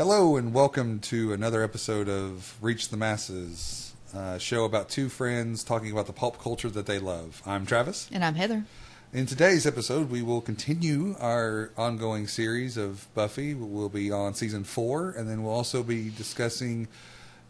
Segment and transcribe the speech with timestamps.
[0.00, 5.62] Hello and welcome to another episode of Reach the Masses, a show about two friends
[5.62, 7.42] talking about the pulp culture that they love.
[7.44, 8.08] I'm Travis.
[8.10, 8.64] And I'm Heather.
[9.12, 13.52] In today's episode, we will continue our ongoing series of Buffy.
[13.52, 16.88] We'll be on season four, and then we'll also be discussing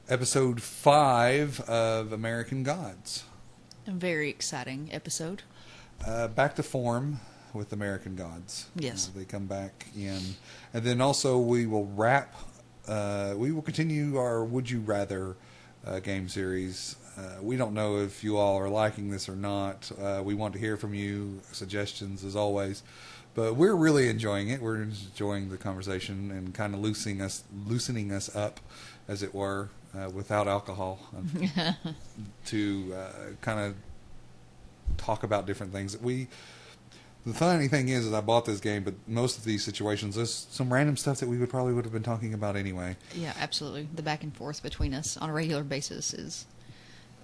[0.08, 3.22] episode five of American Gods.
[3.86, 5.44] A very exciting episode.
[6.04, 7.20] Uh, back to form
[7.52, 8.68] with American Gods.
[8.76, 9.08] Yes.
[9.08, 10.20] Uh, they come back in.
[10.72, 12.34] And then also, we will wrap,
[12.88, 15.36] uh, we will continue our Would You Rather
[15.86, 16.96] uh, game series.
[17.16, 19.90] Uh, we don't know if you all are liking this or not.
[20.00, 22.82] Uh, we want to hear from you, suggestions as always.
[23.34, 24.60] But we're really enjoying it.
[24.60, 28.60] We're enjoying the conversation and kind of loosening us, loosening us up,
[29.06, 31.74] as it were, uh, without alcohol, um,
[32.46, 33.76] to uh, kind of
[34.96, 35.96] talk about different things.
[35.96, 36.28] We
[37.26, 40.46] the funny thing is, is I bought this game, but most of these situations, there's
[40.50, 42.96] some random stuff that we would probably would have been talking about anyway.
[43.14, 43.88] Yeah, absolutely.
[43.94, 46.46] The back and forth between us on a regular basis is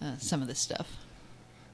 [0.02, 0.98] uh, some of this stuff.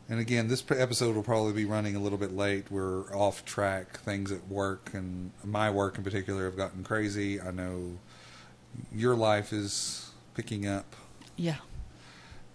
[0.09, 2.71] And again, this episode will probably be running a little bit late.
[2.71, 3.99] We're off track.
[4.01, 7.41] Things at work and my work in particular have gotten crazy.
[7.41, 7.99] I know
[8.95, 10.97] your life is picking up.
[11.37, 11.57] Yeah,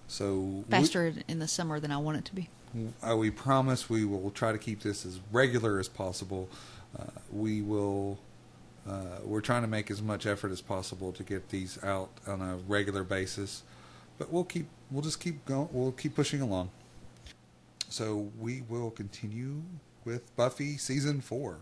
[0.07, 2.49] So we- faster in the summer than I want it to be.
[3.07, 6.49] Uh, we promise we will try to keep this as regular as possible.
[6.97, 8.17] Uh, we will.
[8.87, 12.41] Uh, we're trying to make as much effort as possible to get these out on
[12.41, 13.63] a regular basis,
[14.17, 14.67] but we'll keep.
[14.89, 15.67] We'll just keep going.
[15.71, 16.69] We'll keep pushing along.
[17.89, 19.61] So we will continue
[20.05, 21.57] with Buffy season four.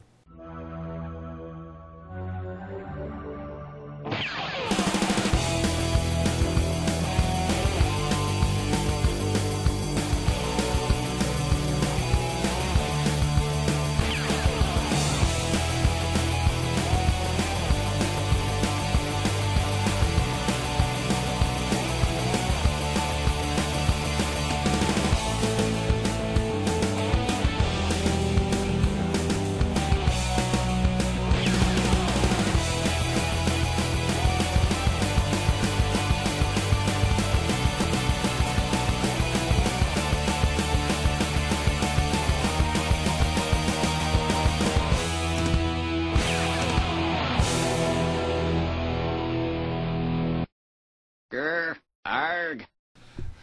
[51.36, 51.76] Grr,
[52.06, 52.66] arg.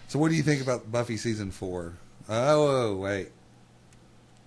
[0.09, 1.95] So what do you think about Buffy season four?
[2.29, 3.29] Oh, wait.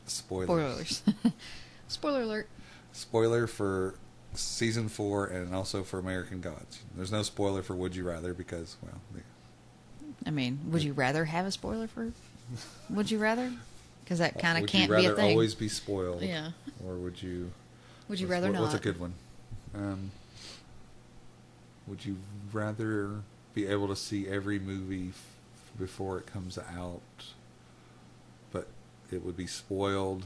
[0.08, 1.04] Spoilers.
[1.04, 1.34] Spoilers.
[1.88, 2.50] Spoiler alert.
[2.92, 3.96] spoiler for
[4.34, 6.80] season four and also for American Gods.
[6.96, 9.22] There's no spoiler for Would You Rather because, well, the-
[10.28, 12.12] I mean, would you rather have a spoiler for
[12.90, 13.52] Would You Rather?
[14.04, 15.16] Because that kind of can't be rather a thing.
[15.16, 16.22] Would you rather always be spoiled?
[16.24, 16.52] Yeah.
[16.86, 17.52] Or would you?
[18.10, 18.62] Would you rather what- not?
[18.64, 19.14] What's a good one?
[19.76, 20.12] Um,
[21.88, 22.18] would you
[22.52, 23.22] rather
[23.56, 25.26] be able to see every movie f-
[25.80, 27.02] before it comes out,
[28.52, 28.68] but
[29.12, 30.26] it would be spoiled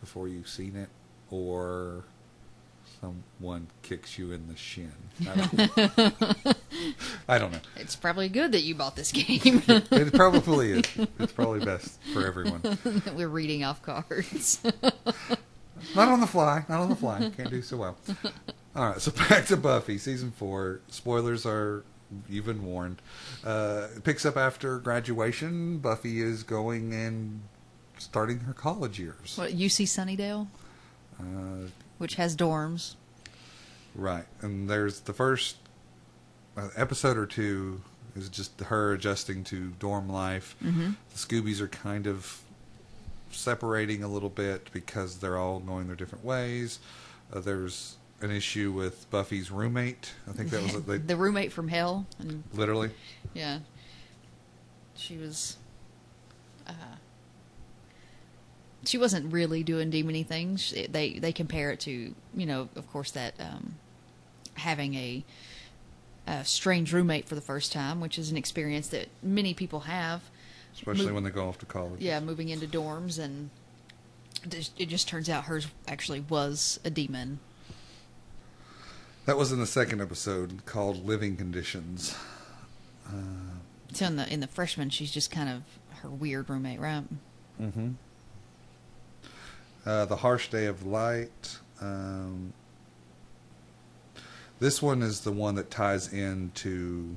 [0.00, 0.90] before you've seen it,
[1.30, 2.04] or
[3.00, 4.92] someone kicks you in the shin?
[5.26, 6.56] I don't,
[7.28, 7.60] I don't know.
[7.76, 9.62] It's probably good that you bought this game.
[9.90, 10.84] It probably is.
[11.18, 12.60] It's probably best for everyone.
[13.16, 14.60] We're reading off cards.
[15.94, 16.64] Not on the fly.
[16.68, 17.30] Not on the fly.
[17.36, 17.96] Can't do so well.
[18.76, 19.00] All right.
[19.00, 20.80] So back to Buffy season four.
[20.88, 21.84] Spoilers are.
[22.28, 23.00] You've been warned.
[23.44, 25.78] Uh, picks up after graduation.
[25.78, 27.40] Buffy is going and
[27.98, 29.34] starting her college years.
[29.36, 30.46] what, UC Sunnydale,
[31.18, 31.68] Uh,
[31.98, 32.94] which has dorms.
[33.96, 34.26] right.
[34.42, 35.56] And there's the first
[36.56, 37.80] uh, episode or two
[38.14, 40.54] is just her adjusting to dorm life.
[40.62, 40.90] Mm-hmm.
[41.10, 42.42] The Scoobies are kind of
[43.32, 46.78] separating a little bit because they're all going their different ways.
[47.32, 50.12] Uh, there's an issue with Buffy's roommate.
[50.28, 52.06] I think that was they, the roommate from hell.
[52.18, 52.90] And literally.
[53.34, 53.60] Yeah.
[54.96, 55.56] She was.
[56.66, 56.72] Uh,
[58.84, 60.60] she wasn't really doing demony things.
[60.62, 63.76] She- They they compare it to you know of course that um,
[64.54, 65.24] having a,
[66.26, 70.22] a strange roommate for the first time, which is an experience that many people have.
[70.74, 72.00] Especially Mo- when they go off to college.
[72.00, 73.50] Yeah, moving into dorms and
[74.44, 77.38] it it just turns out hers actually was a demon.
[79.26, 82.14] That was in the second episode called Living Conditions.
[83.06, 83.12] Uh,
[83.92, 85.62] So in the in the freshman, she's just kind of
[86.00, 87.04] her weird roommate, right?
[87.60, 87.92] Mm-hmm.
[89.86, 91.58] Uh, the harsh day of light.
[91.80, 92.52] Um,
[94.58, 97.16] this one is the one that ties into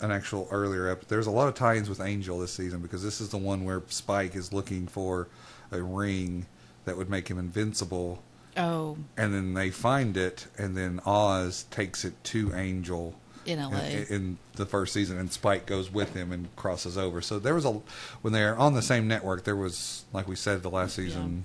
[0.00, 1.08] an actual earlier episode.
[1.08, 3.82] There's a lot of tie-ins with Angel this season because this is the one where
[3.88, 5.28] Spike is looking for
[5.70, 6.46] a ring
[6.84, 8.22] that would make him invincible,
[8.56, 13.14] Oh, and then they find it, and then Oz takes it to Angel
[13.46, 13.78] in LA.
[13.78, 17.20] in, in the first season, and Spike goes with him and crosses over.
[17.20, 17.80] So there was a
[18.22, 19.44] when they're on the same network.
[19.44, 21.44] There was, like we said, the last season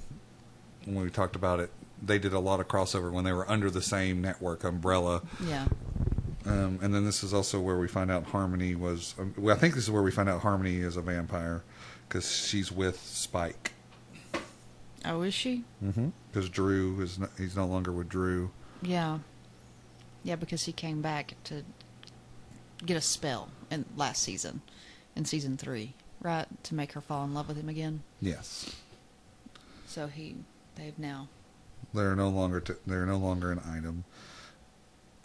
[0.85, 1.69] when we talked about it.
[2.03, 5.21] They did a lot of crossover when they were under the same network umbrella.
[5.43, 5.67] yeah.
[6.45, 9.15] Um, and then this is also where we find out Harmony was.
[9.17, 11.63] Um, well, I think this is where we find out Harmony is a vampire
[12.07, 13.71] because she's with Spike.
[15.07, 15.63] Oh, is she?
[15.83, 16.09] Mm-hmm.
[16.31, 18.49] Because Dru is no, he's no longer with Dru.
[18.81, 19.19] Yeah.
[20.23, 21.63] Yeah, because he came back to
[22.85, 24.61] get a spell in last season,
[25.15, 28.01] in season three, right, to make her fall in love with him again.
[28.21, 28.75] Yes,
[29.87, 30.35] So he,
[30.75, 31.27] they've now.
[31.93, 34.03] they're no longer t- they're no longer an item.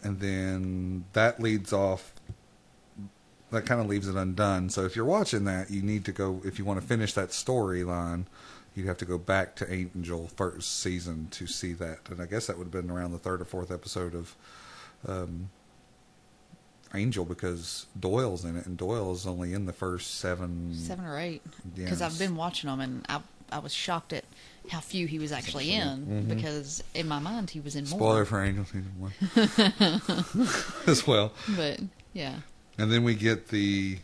[0.03, 2.13] And then that leads off.
[3.51, 4.69] That kind of leaves it undone.
[4.69, 6.41] So if you're watching that, you need to go.
[6.45, 8.25] If you want to finish that storyline,
[8.75, 11.99] you'd have to go back to Angel first season to see that.
[12.09, 14.35] And I guess that would have been around the third or fourth episode of
[15.07, 15.49] um,
[16.93, 20.73] Angel because Doyle's in it, and Doyle is only in the first seven.
[20.73, 21.41] seven or eight
[21.75, 23.21] because I've been watching them and I
[23.51, 24.23] I was shocked at
[24.69, 27.99] how few he was actually in because in my mind he was in more.
[27.99, 29.11] Spoiler for Angel season one
[30.87, 31.33] as well.
[31.55, 31.81] But
[32.13, 32.35] yeah,
[32.77, 33.99] And then we get the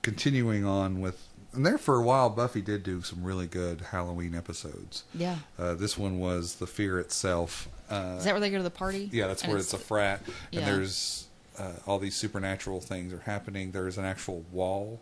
[0.00, 4.34] continuing on with, and there for a while, Buffy did do some really good Halloween
[4.34, 5.04] episodes.
[5.14, 5.36] yeah.
[5.58, 7.68] Uh, this one was the fear itself.
[7.90, 9.08] Uh, Is that where they go to the party?
[9.12, 10.60] yeah, that's And where it's, a frat, yeah.
[10.60, 11.26] and there's
[11.58, 13.72] uh, all these supernatural things are happening.
[13.72, 15.00] There's an actual wall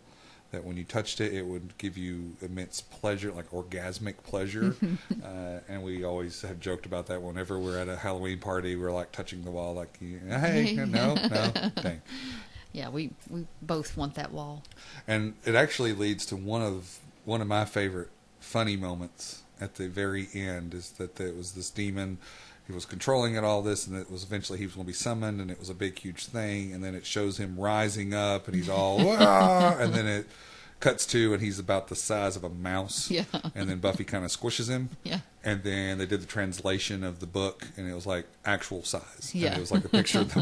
[0.50, 4.74] that when you touched it, it would give you immense pleasure, like orgasmic pleasure.
[5.24, 8.90] uh, and we always have joked about that whenever we're at a Halloween party, we're
[8.90, 12.02] like touching the wall, like, hey, no, no, dang.
[12.72, 14.62] Yeah, we we both want that wall.
[15.06, 19.88] and it actually leads to one of one of my favorite funny moments at the
[19.88, 22.16] very end is that there was this demon
[22.66, 24.94] he was controlling it all this and it was eventually he was going to be
[24.94, 28.46] summoned and it was a big huge thing and then it shows him rising up
[28.46, 28.98] and he's all
[29.78, 30.26] and then it
[30.80, 33.24] cuts to and he's about the size of a mouse Yeah.
[33.54, 35.20] and then buffy kind of squishes him Yeah.
[35.44, 39.30] and then they did the translation of the book and it was like actual size
[39.34, 39.48] Yeah.
[39.48, 40.40] and it was like a picture of the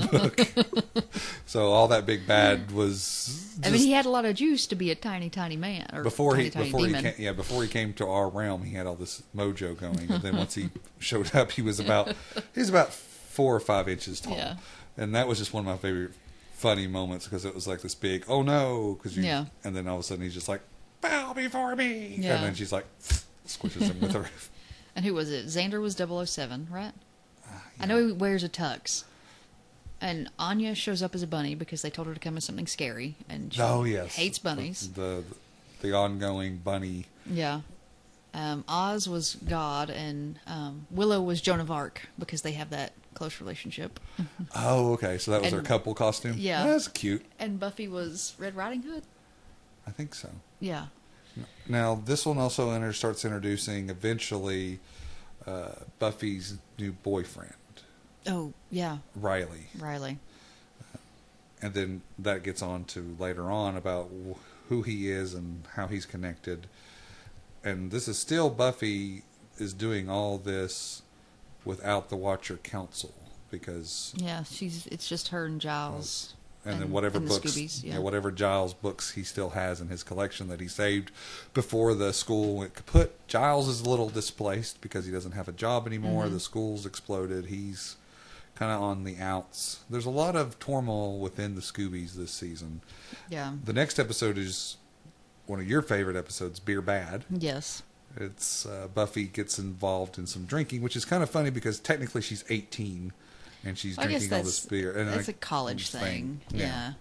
[0.97, 1.05] book
[1.47, 4.77] so all that big bad was I mean, he had a lot of juice to
[4.77, 5.91] be a tiny, tiny man.
[5.93, 7.05] Or before tiny, he tiny before demon.
[7.05, 10.11] he came, yeah before he came to our realm he had all this mojo going
[10.11, 10.71] and then once he
[11.01, 12.15] showed up he was about
[12.55, 14.57] he was about four or five inches tall Yeah.
[14.97, 16.13] and that was just one of my favorite
[16.59, 19.45] funny moments because it was like this big oh no because you Yeah.
[19.65, 20.61] and then all of a sudden he's just like
[21.01, 22.35] bow before me Yeah.
[22.35, 22.85] and then she's like
[23.47, 24.27] squishes him with her
[24.97, 25.47] And who was it?
[25.47, 26.93] Xander was 007, right?
[27.49, 29.05] Ah, I know he wears a tux.
[30.01, 32.67] And Anya shows up as a bunny because they told her to come as something
[32.67, 34.93] scary, and she oh yes hates bunnies.
[34.95, 35.23] the
[35.81, 37.61] the ongoing bunny Yeah.
[38.35, 42.93] Um, Oz was God, and um, Willow was Joan of Arc because they have that
[43.15, 43.99] close relationship.
[44.55, 46.65] oh okay so that was And- their couple costume yeah.
[46.67, 49.03] that's cute And Buffy was Red Riding Hood.
[49.87, 50.29] I think so
[50.61, 50.87] Yeah.
[51.69, 54.81] Now, this one also enter, starts introducing eventually
[55.47, 55.71] uh,
[56.01, 57.53] Buffy's new boyfriend,
[58.27, 59.69] Oh, yeah, Riley.
[59.79, 60.19] Riley.
[61.63, 65.87] And then that gets on to later on about wh- who he is and how
[65.87, 66.67] he's connected.
[67.65, 69.23] And this is still Buffy
[69.59, 71.03] is doing all this
[71.69, 73.13] without the Watcher Council
[73.51, 74.87] because Yeah, she's.
[74.87, 76.35] It's just her and Giles.
[76.65, 77.95] and, then whatever and books, Scoobies, yeah.
[77.95, 77.99] yeah.
[77.99, 81.11] whatever Giles books he still has in his collection that he saved
[81.53, 83.15] before the school went kaput.
[83.29, 86.25] Giles is a little displaced because he doesn't have a job anymore.
[86.25, 86.35] Mm-hmm.
[86.35, 87.47] The school's exploded.
[87.47, 87.97] He's
[88.55, 89.81] kind of on the outs.
[89.91, 92.81] There's a lot of turmoil within the Scoobies this season.
[93.29, 93.53] Yeah.
[93.63, 94.79] The next episode is
[95.47, 97.25] one of your favorite episodes, Beer Bad.
[97.31, 97.83] Yes.
[98.21, 102.21] It's uh, Buffy gets involved in some drinking, which is kind of funny because technically
[102.23, 103.13] she's 18
[103.65, 104.93] and she's guess drinking all this beer.
[104.97, 106.41] And that's I- a college thing.
[106.51, 106.59] Yeah.
[106.61, 106.93] Yeah.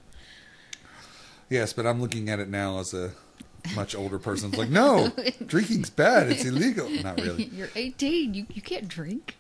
[1.50, 3.12] Yes, but I'm looking at it now as a
[3.76, 4.50] much older person.
[4.50, 5.12] It's like, no,
[5.46, 6.30] drinking's bad.
[6.30, 6.90] It's illegal.
[6.90, 7.46] Not really.
[7.54, 8.34] You're 18.
[8.34, 9.38] You you can't drink.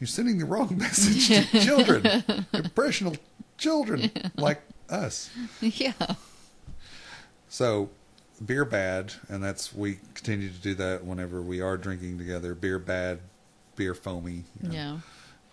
[0.00, 3.18] You're sending the wrong message to children, impressionable
[3.58, 5.30] children like us.
[5.60, 5.92] yeah.
[7.48, 7.90] So,
[8.44, 12.54] beer bad, and that's we continue to do that whenever we are drinking together.
[12.54, 13.20] Beer bad,
[13.76, 14.44] beer foamy.
[14.62, 14.74] you know.
[14.74, 14.98] Yeah.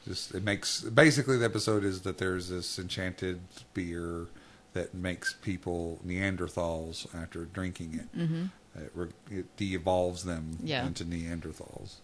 [0.07, 3.41] Just it makes basically the episode is that there's this enchanted
[3.73, 4.27] beer
[4.73, 8.17] that makes people Neanderthals after drinking it.
[8.17, 8.45] Mm-hmm.
[8.79, 10.85] It, re- it de-evolves them Yeah.
[10.85, 11.95] into Neanderthals.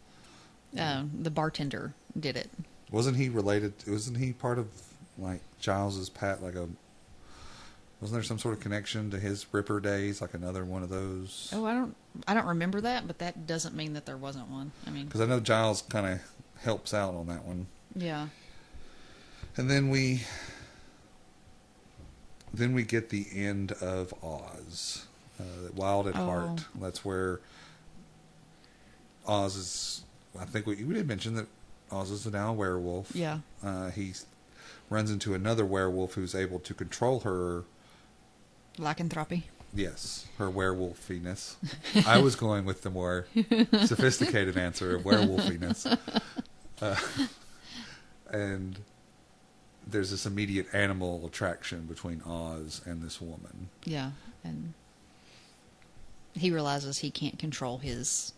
[0.78, 2.50] Um, the bartender did it.
[2.92, 3.74] Wasn't he related?
[3.88, 4.68] Wasn't he part of
[5.18, 6.44] like Giles's pat?
[6.44, 6.68] Like a
[8.02, 10.22] wasn't there some sort of connection to his Ripper days?
[10.22, 11.50] Like another one of those?
[11.54, 11.96] Oh, I don't
[12.28, 14.72] I don't remember that, but that doesn't mean that there wasn't one.
[14.86, 16.20] I mean, Because I know Giles kind of
[16.62, 17.68] helps out on that one.
[17.96, 18.28] Yeah.
[19.58, 20.24] And then we
[22.54, 25.06] then we get the end of Oz,
[25.40, 25.44] uh,
[25.76, 26.26] Wild at Oh.
[26.26, 26.66] Heart.
[26.80, 27.40] That's where
[29.28, 30.02] Oz is.
[30.40, 31.48] I think we, we did mention that
[31.92, 33.16] Oz is now a werewolf.
[33.16, 33.40] Yeah.
[33.64, 34.14] Uh, he
[34.90, 37.64] runs into another werewolf who's able to control her.
[38.78, 39.48] Lycanthropy.
[39.74, 41.56] Yes, her werewolfiness.
[42.08, 43.28] I was going with the more
[43.86, 45.98] sophisticated answer of werewolfiness.
[46.82, 46.96] Uh,
[48.30, 48.80] and
[49.86, 53.70] there's this immediate animal attraction between Oz and this woman.
[53.84, 54.12] Yeah.
[54.44, 54.74] And
[56.34, 58.34] he realizes he can't control his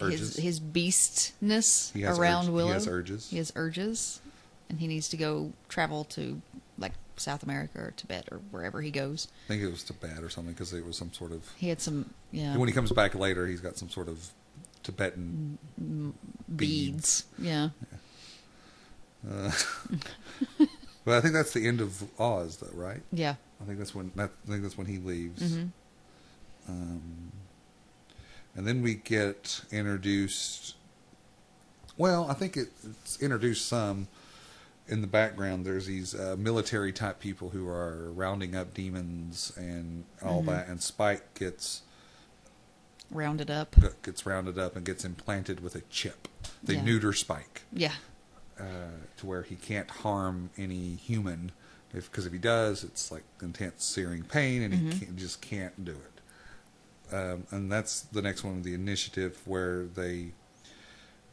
[0.00, 0.34] Urges.
[0.36, 2.68] his his beastness around urge- Willow.
[2.68, 3.30] He has urges.
[3.30, 4.20] He has urges,
[4.68, 6.40] and he needs to go travel to
[7.20, 9.28] South America or Tibet or wherever he goes.
[9.46, 11.48] I think it was Tibet or something because it was some sort of.
[11.56, 14.30] He had some yeah When he comes back later, he's got some sort of
[14.82, 15.58] Tibetan.
[16.56, 17.24] beads.
[17.38, 17.68] Yeah,
[19.30, 19.50] Uh,
[21.04, 23.02] but I think that's the end of Oz, though, right?
[23.12, 23.34] yeah.
[23.60, 25.54] I think that's when that, I think that's when he leaves.
[25.54, 25.64] hmm
[26.68, 27.32] Um,
[28.56, 30.76] and then we get introduced.
[31.98, 32.68] Well, I think it,
[33.02, 34.08] it's introduced some
[34.90, 35.64] in the background.
[35.64, 40.46] There's these uh, military type people who are rounding up demons and all Mhm.
[40.46, 41.82] that, and Spike gets
[43.10, 43.74] Rounded up.
[44.02, 46.28] gets rounded up and gets implanted with a chip.
[46.62, 46.84] They Yeah.
[46.84, 47.94] neuter Spike Yeah,
[48.58, 48.64] uh,
[49.16, 51.52] to where he can't harm any human.
[51.92, 54.92] If because if he does, it's like intense searing pain, and Mhm.
[54.92, 57.14] he can't, just can't do it.
[57.14, 60.32] Um, and that's the next one of the initiative where they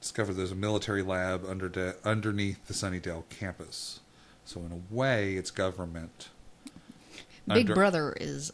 [0.02, 4.00] discover there's a military lab under de- underneath the Sunnydale campus.
[4.46, 6.30] So in a way, it's government.
[7.48, 8.52] Big Under- Brother is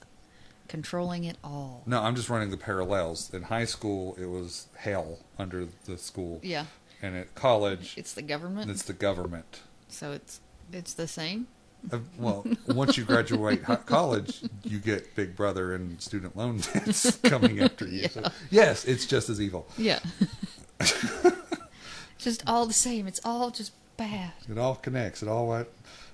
[0.68, 1.84] controlling it all.
[1.86, 3.34] No, I'm just running the parallels.
[3.34, 6.66] In high school, it was hell under the school, Yeah,
[7.02, 9.62] and at college, it's the government, it's the government.
[9.88, 10.40] so it's
[10.72, 11.48] it's the same.
[11.92, 17.60] Uh, well, once you graduate college, you get Big Brother and student loan debts coming
[17.60, 18.08] after you.
[18.10, 19.68] So, yes, it's just as evil.
[19.78, 20.00] Yeah,
[22.18, 23.08] just all the same.
[23.08, 24.32] It's all just bad.
[24.50, 25.22] It all connects.
[25.24, 25.68] It all went.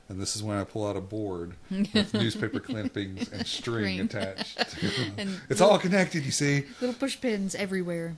[0.10, 4.58] And this is when I pull out a board with newspaper clippings and string attached.
[5.18, 6.26] And it's all connected.
[6.26, 8.18] You see, Little push pins everywhere.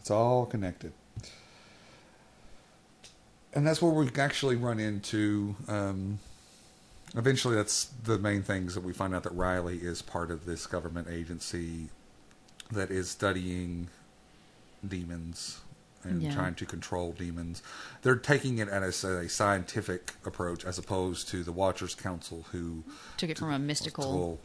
[0.00, 0.92] it's all connected.
[3.54, 5.56] And that's where we actually run into.
[5.66, 6.18] Um,
[7.16, 10.66] eventually, that's the main things that we find out that Riley is part of this
[10.66, 11.88] government agency
[12.70, 13.88] that is studying
[14.86, 15.60] demons
[16.04, 16.34] and Yeah.
[16.34, 17.62] trying to control demons.
[18.02, 22.84] They're taking it as a scientific approach as opposed to the Watchers Council, who
[23.16, 24.38] Took it from a mystical.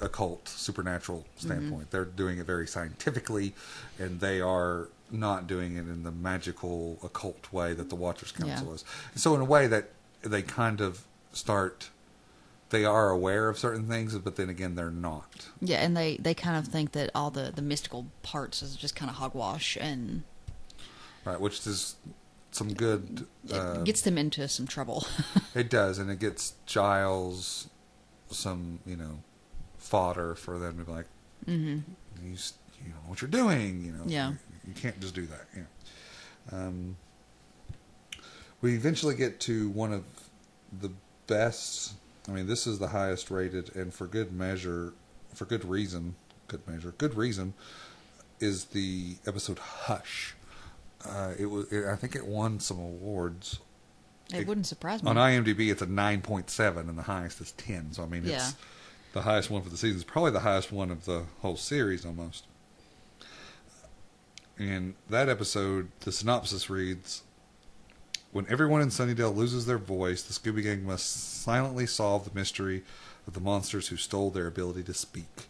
[0.00, 1.46] occult, supernatural mm-hmm.
[1.46, 1.90] standpoint.
[1.90, 3.54] They're doing it very scientifically,
[3.98, 8.68] and they are not doing it in the magical occult way that the Watchers Council
[8.68, 8.74] Yeah.
[8.74, 8.84] is.
[9.14, 9.90] So in a way that
[10.22, 11.90] they kind of start
[12.72, 15.48] they are aware of certain things, but then again they're not.
[15.60, 18.96] Yeah, and they, they kind of think that all the, the mystical parts is just
[18.96, 20.22] kind of hogwash, and
[21.24, 21.96] Right, which is
[22.50, 25.06] some good it uh, gets them into some trouble.
[25.54, 27.68] It does, and it gets Giles
[28.30, 29.18] some, you know,
[29.76, 31.06] fodder for them to be like,
[31.46, 31.80] mm-hmm.
[32.24, 34.04] you, you know what you're doing, you know.
[34.06, 34.30] Yeah.
[34.30, 34.36] You,
[34.68, 35.44] you can't just do that.
[35.54, 35.62] Yeah.
[36.50, 36.96] Um,
[38.62, 40.04] we eventually get to one of
[40.80, 40.90] the
[41.26, 41.94] best.
[42.26, 44.94] I mean, this is the highest rated, and for good measure,
[45.34, 46.14] for good reason,
[46.48, 47.52] good measure, good reason,
[48.40, 50.34] is the episode Hush.
[51.04, 51.70] Uh, it was.
[51.72, 53.58] It, I think it won some awards.
[54.32, 55.10] It wouldn't surprise me.
[55.10, 57.92] On IMDb, it's a 9.7, and the highest is 10.
[57.92, 58.36] So, I mean, Yeah.
[58.36, 58.54] it's
[59.12, 59.96] the highest one for the season.
[60.00, 62.46] It's probably the highest one of the whole series almost.
[64.58, 67.22] And that episode, the synopsis reads
[68.30, 72.84] When everyone in Sunnydale loses their voice, the Scooby Gang must silently solve the mystery
[73.26, 75.46] of the monsters who stole their ability to speak.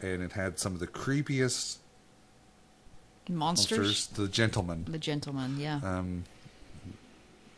[0.00, 1.76] And it had some of the creepiest
[3.28, 3.78] Monsters?
[3.78, 5.80] monsters, the gentlemen The gentleman, yeah.
[5.82, 6.24] um,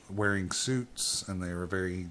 [0.08, 2.06] wearing suits, and they were very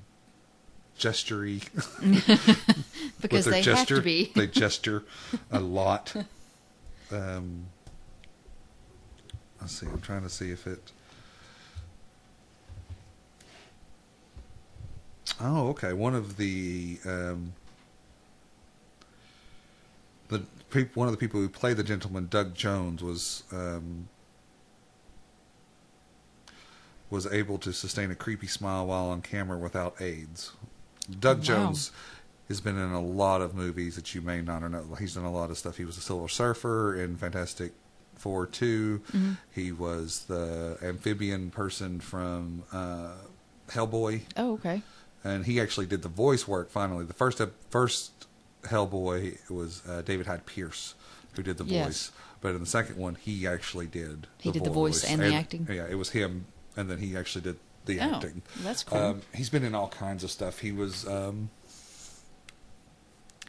[1.00, 1.64] gestury.
[3.22, 3.76] because they gesture.
[3.76, 4.32] have to be.
[4.36, 5.04] they gesture
[5.52, 6.14] a lot.
[7.12, 7.68] Um,
[9.62, 9.88] let's see.
[9.88, 10.92] I'm trying to see if it.
[15.42, 15.94] Oh, okay.
[15.94, 17.54] One of the um,
[20.84, 24.08] one of the people who played the gentleman, Doug Jones, was um,
[27.10, 30.51] was able to sustain a creepy smile while on camera without aids.
[31.20, 31.44] Doug Wow.
[31.44, 31.91] Jones
[32.48, 34.96] has been in a lot of movies that you may not know.
[35.00, 35.77] He's done a lot of stuff.
[35.77, 37.74] He was a Silver Surfer in Fantastic
[38.15, 39.32] Four 2 Mm-hmm.
[39.53, 43.12] He was the amphibian person from uh,
[43.70, 44.82] Hellboy, Oh, okay.
[45.24, 46.70] and he actually did the voice work.
[46.70, 48.12] Finally, the first first
[48.66, 50.96] Hellboy was uh, David Hyde Pierce
[51.36, 51.86] who did the Yes.
[51.86, 54.28] voice, but in the second one, he actually did.
[54.40, 55.68] He did the voice and the acting?
[55.70, 56.46] Yeah, it was him,
[56.78, 58.42] and then he actually did the Oh, acting.
[58.64, 58.98] that's cool.
[58.98, 60.60] Um, he's been in all kinds of stuff.
[60.60, 61.06] He was.
[61.08, 61.50] Um,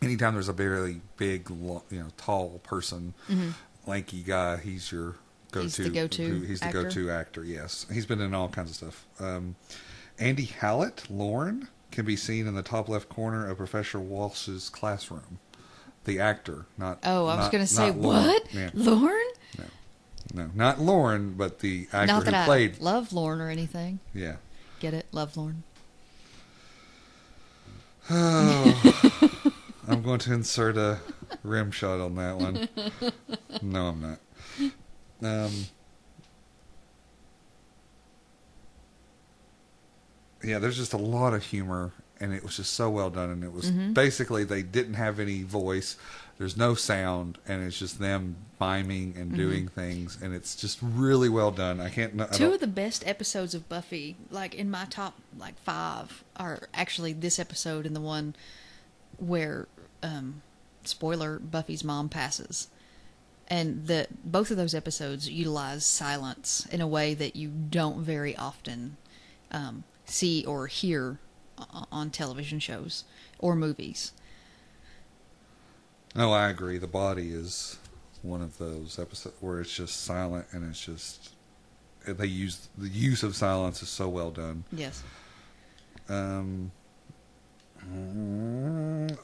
[0.03, 3.15] anytime there's a very big, you know, tall person,
[3.87, 5.15] lanky guy, he's your
[5.53, 5.67] go-to.
[5.67, 5.67] Mm-hmm.
[5.67, 6.83] He's the go-to He's the actor?
[6.83, 7.45] go-to actor.
[7.45, 9.07] Yes, he's been in all kinds of stuff.
[9.21, 9.57] Um,
[10.19, 15.38] Andy Hallett, Lorne, can be seen in the top left corner of Professor Walsh's classroom.
[16.05, 16.99] The actor, not.
[17.05, 18.26] Oh, I was going to say, not Lorne.
[18.26, 18.55] what?
[18.55, 18.71] Yeah.
[18.75, 19.12] Lorne?
[19.59, 19.64] No,
[20.35, 22.81] no, not Lorne, but the actor Not that who I played.
[22.81, 23.99] love Lorne or anything.
[24.14, 24.37] Yeah.
[24.81, 25.07] Get it?
[25.12, 25.62] Love Lorne.
[28.09, 29.31] Oh,
[29.88, 30.99] I'm going to insert a
[31.43, 32.69] rim shot on that one.
[33.62, 34.19] No, I'm not.
[35.47, 35.52] Um,
[40.47, 43.31] yeah, there's just a lot of humor, and it was just so well done.
[43.31, 43.93] And it was Mm-hmm.
[43.93, 45.97] basically they didn't have any voice.
[46.38, 49.37] There's no sound, and it's just them miming and Mm-hmm.
[49.37, 51.81] doing things, and it's just really well done.
[51.81, 52.21] I can't.
[52.21, 56.69] I Two of the best episodes of Buffy, like in my top like five, are
[56.75, 58.35] actually this episode and the one
[59.19, 59.67] where,
[60.03, 60.43] um,
[60.85, 62.69] spoiler, Buffy's mom passes,
[63.49, 68.37] and the both of those episodes utilize silence in a way that you don't very
[68.37, 68.99] often
[69.53, 71.19] um, see or hear
[71.91, 73.05] on television shows
[73.39, 74.13] or movies.
[76.15, 76.79] No, I agree.
[76.79, 77.79] The body is
[78.23, 81.31] one of those episodes where it's just silent and it's just
[82.07, 84.65] they use the use of silence is so well done.
[84.73, 85.03] Yes.
[86.09, 86.71] Um,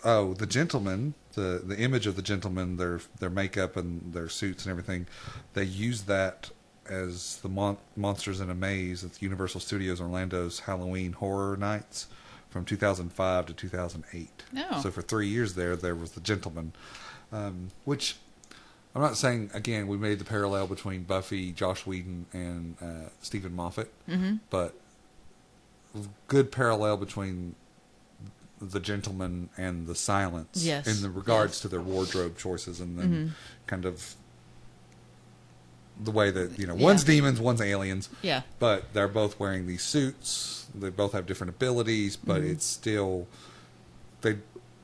[0.05, 4.65] oh, the gentleman, the the image of the gentleman, their their makeup and their suits
[4.65, 5.07] and everything,
[5.55, 6.51] they use that
[6.89, 12.07] as the mon- monsters in a maze at the Universal Studios Orlando's Halloween Horror Nights
[12.51, 14.29] from 2005 to 2008.
[14.57, 14.81] Oh.
[14.83, 16.73] So for three years there, there was the gentleman,
[17.33, 18.17] um, which
[18.95, 23.55] I'm not saying again we made the parallel between Buffy, Joss Whedon, and uh, Steven
[23.55, 24.37] Moffat, Mm-hmm.
[24.51, 24.75] but
[26.29, 27.55] good parallel between
[28.61, 31.61] the gentleman and the silence Yes, in the regards yes.
[31.61, 33.31] to their wardrobe choices and then Mhm.
[33.67, 34.15] kind of
[36.03, 36.85] the way that you know Yeah.
[36.85, 38.43] one's demons one's aliens Yeah.
[38.59, 42.51] but they're both wearing these suits they both have different abilities but Mm-hmm.
[42.53, 43.27] it's still
[44.23, 44.39] they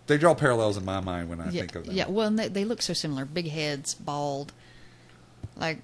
[0.06, 2.38] they draw parallels in my mind when i yeah, think of them Yeah, well, and
[2.38, 3.24] they, they look so similar.
[3.24, 4.52] Big heads, bald.
[5.56, 5.78] Like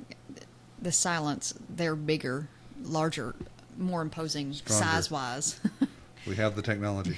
[0.81, 2.49] the silence, they're bigger,
[2.83, 3.35] larger,
[3.77, 5.61] more imposing size wise.
[6.27, 7.17] we have the technology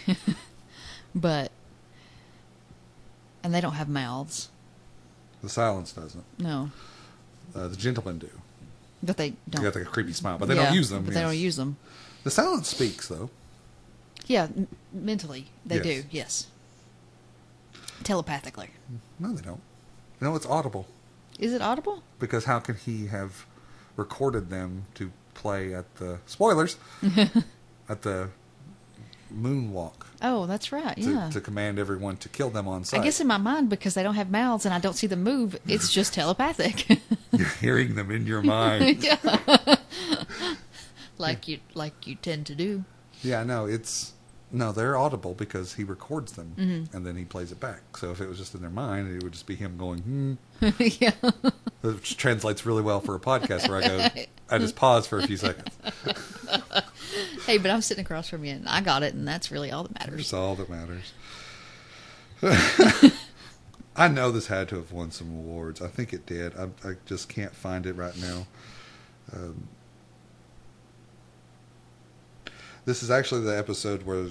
[1.15, 1.51] but
[3.43, 4.49] and they don't have mouths.
[5.43, 6.71] the silence doesn't No,
[7.57, 8.31] uh, the gentlemen do
[9.03, 9.63] but they don't.
[9.63, 11.37] They got like a creepy smile but they Yeah, don't use them But they don't
[11.37, 11.77] use them.
[12.25, 13.31] the silence speaks though
[14.27, 15.85] Yeah, m- mentally they Yes.
[15.85, 16.03] do.
[16.11, 16.47] Yes.
[18.03, 18.71] Telepathically.
[19.19, 19.61] no they don't
[20.21, 20.87] no it's audible
[21.39, 22.03] Is it audible?
[22.19, 23.47] because how can he have
[23.97, 26.77] recorded them to play at the spoilers
[27.89, 28.29] at the
[29.35, 30.97] moonwalk Oh, that's right.
[30.97, 31.31] to, Yeah.
[31.31, 33.01] to command everyone to kill them on sight?
[33.01, 35.23] I guess in my mind, because they don't have mouths and I don't see them
[35.23, 36.89] move, it's just telepathic.
[37.33, 39.03] you're hearing them in your mind.
[39.05, 39.77] yeah.
[41.19, 42.85] like you like you tend to do.
[43.23, 44.13] yeah, no, it's
[44.57, 46.97] no, they're audible because he records them Mm-hmm.
[46.97, 47.97] and then he plays it back.
[47.97, 50.35] So if it was just in their mind, it would just be him going, hmm,
[50.79, 51.13] yeah.
[51.83, 55.27] which translates really well for a podcast where I go, I just pause for a
[55.27, 55.71] few seconds.
[57.47, 59.85] Hey, but I'm sitting across from you and I got it and that's really all
[59.85, 60.17] that matters.
[60.17, 61.13] That's all that matters.
[63.97, 65.81] I know this had to have won some awards.
[65.81, 66.55] I think it did.
[66.57, 68.47] I, I just can't find it right now.
[69.33, 69.69] Um,
[72.85, 74.27] this is actually the episode where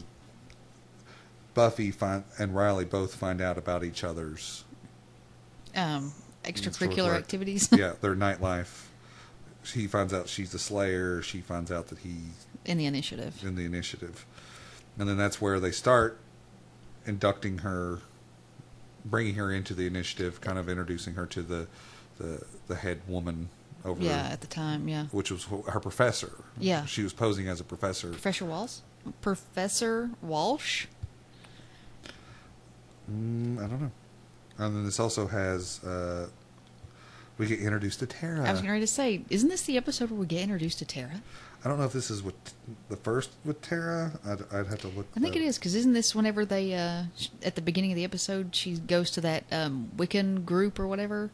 [1.55, 4.63] Buffy find, and Riley both find out about each other's
[5.75, 6.13] Um
[6.43, 8.83] extracurricular activities yeah their nightlife.
[9.73, 11.23] He finds out she's the Slayer.
[11.23, 13.43] She finds out that he's in the initiative.
[13.43, 14.25] in the initiative,
[14.99, 16.19] and then that's where they start
[17.07, 17.99] inducting her,
[19.03, 21.67] bringing her into the initiative, kind of introducing her to the
[22.19, 23.49] the, the head woman
[23.83, 25.05] over, Yeah, at the time, yeah.
[25.11, 26.31] which was her professor.
[26.59, 26.85] Yeah.
[26.85, 28.09] she was posing as a professor.
[28.09, 28.77] Professor Walsh?
[29.21, 30.85] Professor Walsh?
[33.11, 33.91] Mm, I don't know.
[34.57, 36.27] And then this also has uh,
[37.37, 38.47] we get introduced to Tara.
[38.47, 41.21] I was ready to say, isn't this the episode where we get introduced to Tara?
[41.63, 42.35] I don't know if this is with
[42.89, 44.11] the first with Tara.
[44.25, 45.07] I'd, I'd have to look.
[45.17, 47.95] I think it is because isn't this whenever they uh, sh- at the beginning of
[47.95, 51.31] the episode she goes to that um, Wiccan group or whatever,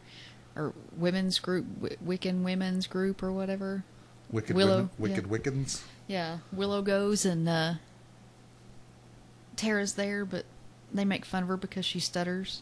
[0.56, 3.84] or women's group, w- Wiccan women's group or whatever.
[4.32, 5.38] Wicked Willow, women, wicked yeah.
[5.38, 5.82] Wiccans.
[6.08, 7.74] Yeah, Willow goes and uh,
[9.58, 10.46] Tara's there, but
[10.94, 12.62] they make fun of her because she stutters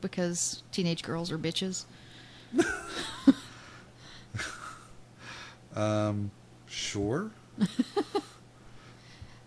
[0.00, 1.84] because teenage girls are bitches.
[5.74, 6.30] Um,
[6.68, 7.30] sure.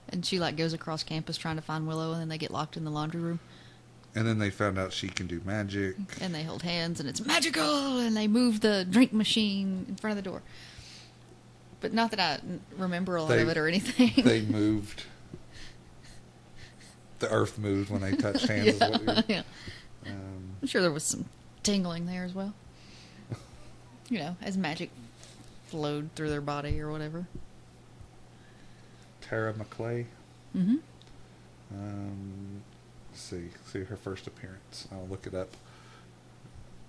[0.10, 2.78] And she like goes across campus trying to find Willow, and then they get locked
[2.78, 3.42] in the laundry room,
[4.16, 5.96] And then they found out she can do magic.
[6.22, 10.18] and they hold hands, and it's magical, and they move the drink machine in front
[10.18, 10.42] of the door.
[11.82, 12.40] But not that I
[12.78, 14.24] remember a lot They- of it or anything.
[14.24, 15.04] They moved.
[17.20, 18.80] The earth moved when they touched hands.
[18.80, 19.42] what we were- yeah.
[20.06, 21.26] um, I'm sure there was some
[21.64, 22.54] tingling there as well.
[24.10, 24.90] You know, as magic
[25.68, 27.28] flowed through their body or whatever.
[29.20, 30.06] Tara McClay.
[30.56, 30.76] Mm-hmm.
[31.74, 32.62] Um,
[33.12, 34.88] let's see, see her first appearance.
[34.92, 35.50] I'll look it up.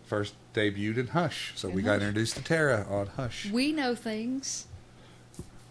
[0.07, 3.51] First debuted in Hush, so In we got introduced to Tara on Hush.
[3.51, 4.67] We know things.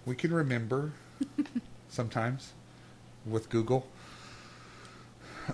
[0.05, 0.91] We can remember
[1.89, 2.51] sometimes
[3.25, 3.87] with Google.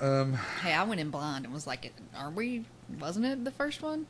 [0.01, 2.65] Um, Hey, I went in blind and was like, "Are we?
[2.99, 4.05] Wasn't it the first one?"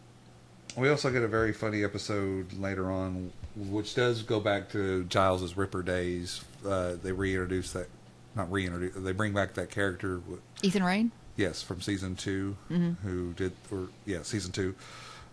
[0.77, 5.55] we also get a very funny episode later on, which does go back to Giles's
[5.55, 6.41] Ripper days.
[6.65, 7.87] Uh, they reintroduce that,
[8.35, 8.95] not reintroduce.
[8.95, 10.21] They bring back that character.
[10.63, 11.11] Ethan Rayne.
[11.35, 12.97] Yes, from season 2 Mhm.
[13.03, 14.73] who did, or yeah, season two.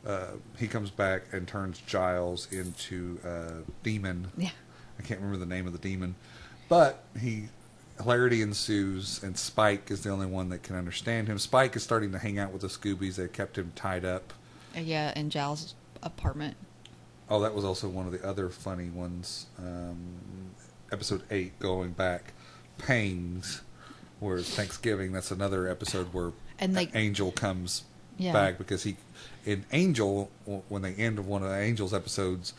[0.07, 4.29] Uh, he comes back and turns Giles into a demon.
[4.37, 4.51] Yeah.
[4.99, 6.15] I can't remember the name of the demon,
[6.69, 7.49] but he
[8.03, 11.39] hilarity ensues, and Spike is the only one that can understand him.
[11.39, 13.17] Spike is starting to hang out with the Scoobies.
[13.17, 14.33] They kept him tied up.
[14.77, 16.57] Uh, yeah, in Giles' apartment.
[17.29, 19.47] Oh, that was also one of the other funny ones.
[19.59, 19.99] Um,
[20.93, 22.33] episode eight, going back,
[22.79, 23.63] Pangs,
[24.19, 25.13] where it's Thanksgiving.
[25.13, 27.85] That's another episode where And they- Angel comes
[28.19, 28.33] Yeah.
[28.33, 28.97] back because he,
[29.47, 30.31] in Angel,
[30.69, 32.53] when they end of one of the Angel's episodes,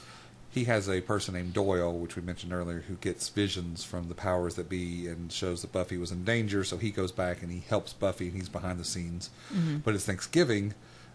[0.51, 4.15] he has a person named Doyle, which we mentioned earlier, who gets visions from the
[4.15, 6.63] powers that be and shows that Buffy was in danger.
[6.63, 9.29] So he goes back and he helps Buffy, and he's behind the scenes.
[9.53, 9.83] Mhm.
[9.83, 10.73] But it's Thanksgiving,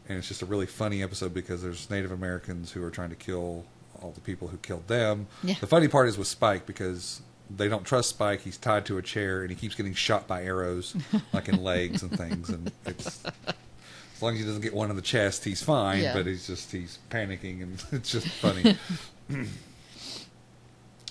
[0.09, 3.17] and it's just a really funny episode because there's Native Americans who are trying to
[3.17, 3.65] kill
[4.03, 5.27] all the people who killed them.
[5.43, 5.55] Yeah.
[5.61, 7.21] The funny part is with Spike because
[7.55, 8.41] they don't trust Spike.
[8.43, 10.95] He's tied to a chair and he keeps getting shot by arrows,
[11.33, 12.49] like in legs and things.
[12.51, 16.03] And it's as long as he doesn't get one in the chest, he's fine.
[16.03, 16.13] Yeah.
[16.15, 18.77] But he's just he's panicking and it's just funny.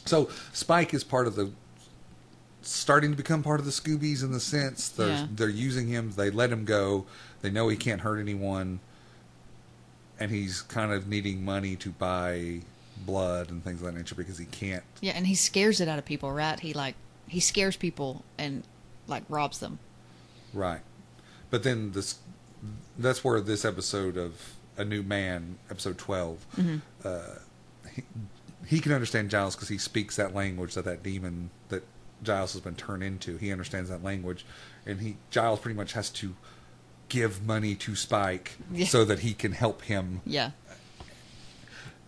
[0.06, 1.51] so Spike is part of the
[2.62, 5.28] starting to become part of the Scoobies in the sense they're Yeah.
[5.32, 6.12] they're using him.
[6.15, 7.06] They let him go.
[7.41, 8.80] They know he can't hurt anyone,
[10.19, 12.62] and he's kind of needing money to buy
[13.06, 14.84] blood and things of that nature because he can't.
[15.01, 16.60] Yeah, and he scares it out of people, right?
[16.60, 16.95] He like
[17.28, 18.63] he scares people and
[19.08, 19.80] like robs them.
[20.54, 20.82] Right,
[21.49, 22.15] but then this
[22.97, 26.82] that's where this episode of A New Man, episode 12 Mhm.
[27.04, 27.21] uh,
[27.95, 28.03] he,
[28.67, 31.84] he can understand Giles because he speaks that language that that demon that
[32.23, 33.38] Giles has been turned into.
[33.38, 34.45] He understands that language,
[34.86, 36.36] and he Giles pretty much has to
[37.10, 38.88] give money to Spike Yeah.
[38.88, 40.21] so that he can help him.
[40.25, 40.51] Yeah.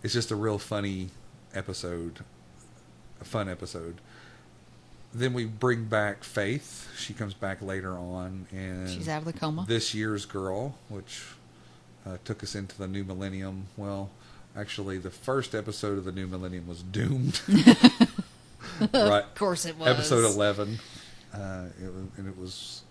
[0.02, 1.10] It's just a real funny
[1.54, 2.20] episode,
[3.20, 4.00] a fun episode.
[5.14, 6.88] Then we bring back Faith.
[6.96, 9.64] She comes back later on, and She's out of the coma.
[9.66, 11.24] This year's girl, which
[12.06, 13.66] uh, took us into the new millennium.
[13.76, 14.10] Well,
[14.58, 17.40] actually, the first episode of the new millennium was doomed.
[17.48, 19.88] right, Of course it was.
[19.88, 20.78] episode eleven.
[21.32, 22.82] Uh, it was, and it was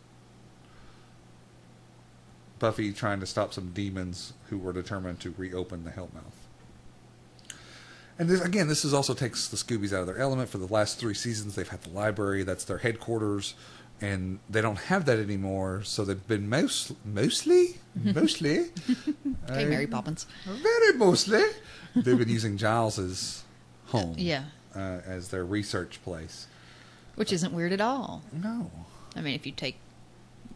[2.59, 6.33] Buffy trying to stop some demons who were determined to reopen the Hellmouth.
[8.19, 10.49] And this, again, this is also takes the Scoobies out of their element.
[10.49, 13.53] For the last three seasons, they've had the library; that's their headquarters,
[14.01, 15.81] and they don't have that anymore.
[15.83, 18.59] So they've been most, mostly, mostly,
[19.49, 20.25] Okay, uh, Mary Poppins.
[20.45, 21.43] very mostly,
[21.95, 23.43] they've been using Giles's
[23.87, 24.43] home, Yeah.
[24.75, 26.47] uh, as their research place.
[27.15, 28.21] Which isn't weird at all.
[28.31, 28.69] No,
[29.15, 29.79] I mean, if you take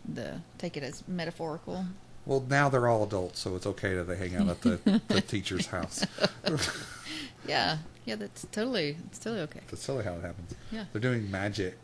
[0.08, 1.86] the take it as metaphorical.
[2.26, 5.22] well, now they're all adults, so it's okay that they hang out at the, the
[5.28, 6.06] teacher's house.
[7.48, 7.80] Yeah.
[8.06, 9.62] Yeah, that's totally it's totally okay.
[9.70, 10.54] That's totally how it happens.
[10.72, 10.86] Yeah.
[10.92, 11.76] They're doing magic.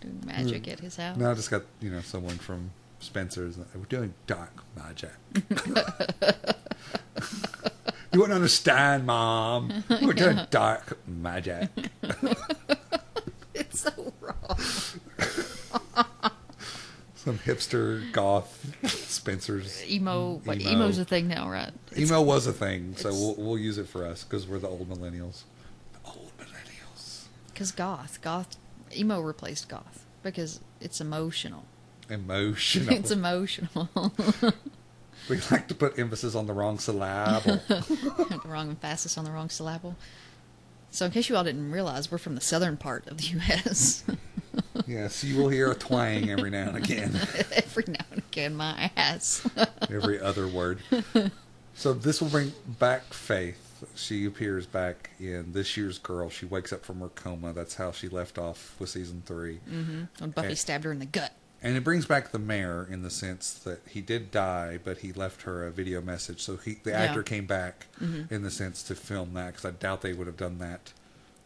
[0.00, 1.16] Doing magic at his house.
[1.16, 3.56] Now I just got you know someone from Spencer's.
[3.74, 5.10] We're doing dark magic.
[8.12, 9.84] you wouldn't understand, Mom.
[10.02, 11.68] We're doing dark magic.
[13.54, 14.56] It's so wrong.
[17.14, 20.70] Some hipster goth Spencer's Emo, what, Emo.
[20.72, 21.70] emo's a thing now, right?
[21.92, 24.68] It's- emo was a thing, so we'll we'll use it for us because we're the
[24.68, 25.42] old millennials.
[25.92, 27.24] The old millennials.
[27.52, 28.56] Because goth, goth,
[28.98, 31.64] emo replaced goth because it's emotional.
[32.08, 32.94] Emotional.
[32.96, 33.88] it's emotional.
[35.28, 37.60] We like to put emphasis on the wrong syllable.
[37.68, 39.94] the wrong emphasis on the wrong syllable.
[40.90, 44.04] So, in case you all didn't realize, we're from the southern part of the U.S.
[44.86, 47.14] yes, you will hear a twang every now and again.
[47.52, 49.48] Every now and again, my ass.
[49.88, 50.80] Every other word.
[51.74, 53.61] So this will bring back Faith.
[53.94, 56.28] She appears back in this year's Girl.
[56.30, 57.52] She wakes up from her coma.
[57.52, 60.02] That's how she left off with season 3 mm-hmm.
[60.18, 60.54] When Buffy Okay.
[60.54, 61.32] stabbed her in the gut.
[61.64, 65.12] And it brings back the mayor in the sense that he did die, but he
[65.12, 66.40] left her a video message.
[66.42, 67.02] So he, the Yeah.
[67.02, 70.36] actor came back in the sense to film that because I doubt they would have
[70.36, 70.92] done that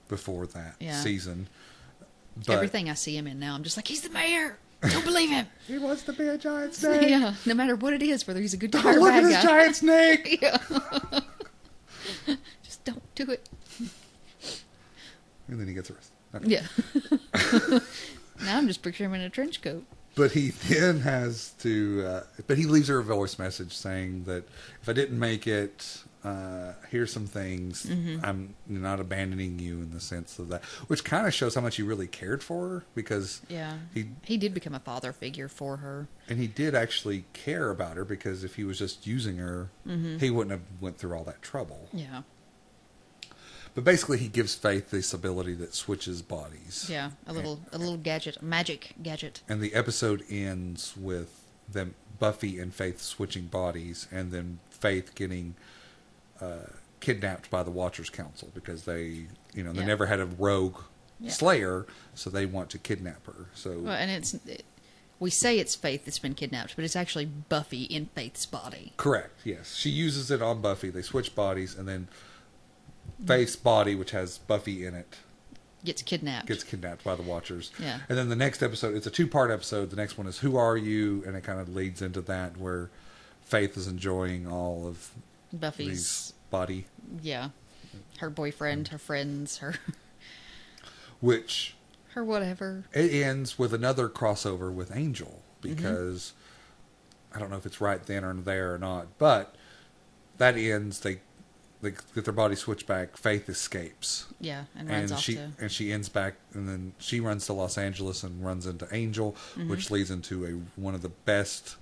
[0.09, 1.01] before that Yeah.
[1.03, 1.49] season.
[2.47, 4.59] But Everything I see him in now, I'm just like, he's the mayor.
[4.83, 5.47] Don't believe him.
[5.67, 7.09] He wants to be a giant snake.
[7.11, 9.25] yeah, no matter what it is, whether he's a good guy Oh, or look bad
[9.25, 9.43] at this guy.
[9.43, 10.39] giant snake.
[10.43, 11.21] yeah.
[12.63, 13.49] just don't do it.
[15.49, 16.13] And then he gets arrested.
[16.35, 16.49] Okay.
[16.49, 16.67] Yeah.
[18.45, 19.87] now I'm just picturing him in a trench coat.
[20.17, 22.05] But he then has to.
[22.05, 24.45] Uh, but he leaves her a voice message saying that
[24.83, 27.87] if I didn't make it, uh, here's some things.
[27.87, 28.25] Mm-hmm.
[28.25, 31.77] I'm not abandoning you in the sense of that, which kind of shows how much
[31.77, 33.79] he really cared for her because Yeah.
[33.95, 36.09] he He did become a father figure for her.
[36.29, 39.69] and he did actually care about her because if he was just using her,
[40.19, 41.89] he wouldn't have went through all that trouble.
[41.93, 42.23] Yeah.
[43.75, 46.87] But basically, he gives Faith this ability that switches bodies.
[46.91, 47.11] Yeah.
[47.27, 49.43] A little a little gadget, magic gadget.
[49.49, 55.55] and the episode ends with them Buffy and Faith switching bodies, and then Faith getting
[56.41, 56.71] uh,
[57.01, 59.87] kidnapped by the Watchers Council because they, you know, they Yeah.
[59.87, 60.79] never had a rogue
[61.21, 61.31] Yeah.
[61.31, 63.47] Slayer, so they want to kidnap her.
[63.55, 64.65] So Well, and it's it,
[65.19, 68.93] we say it's Faith that's been kidnapped, but it's actually Buffy in Faith's body.
[68.97, 70.91] correct, yes, she uses it on Buffy.
[70.91, 72.09] They switch bodies, and then
[73.25, 75.17] Faith's body, which has Buffy in it,
[75.85, 76.47] Gets kidnapped.
[76.49, 77.71] gets kidnapped by the Watchers.
[77.79, 78.01] Yeah.
[78.09, 79.91] And then the next episode, it's a two part episode.
[79.91, 81.23] The next one is Who Are You?
[81.27, 82.91] And it kind of leads into that where
[83.43, 85.13] Faith is enjoying all of
[85.53, 86.87] Buffy's these body,
[87.23, 87.51] yeah.
[88.19, 89.75] Her boyfriend, her friends, her
[91.21, 91.75] which
[92.15, 92.85] her whatever.
[92.93, 95.75] it ends with another crossover with Angel Mm-hmm.
[95.75, 96.33] because
[97.35, 99.55] I don't know if it's right then or there or not, but
[100.37, 101.01] that ends.
[101.01, 101.21] They
[101.81, 103.17] they get their body switched back.
[103.17, 104.27] Faith escapes.
[104.39, 107.47] Yeah, and runs and off she to and she ends back and then she runs
[107.47, 109.69] to Los Angeles and runs into Angel, Mm-hmm.
[109.71, 111.77] which leads into a one of the best.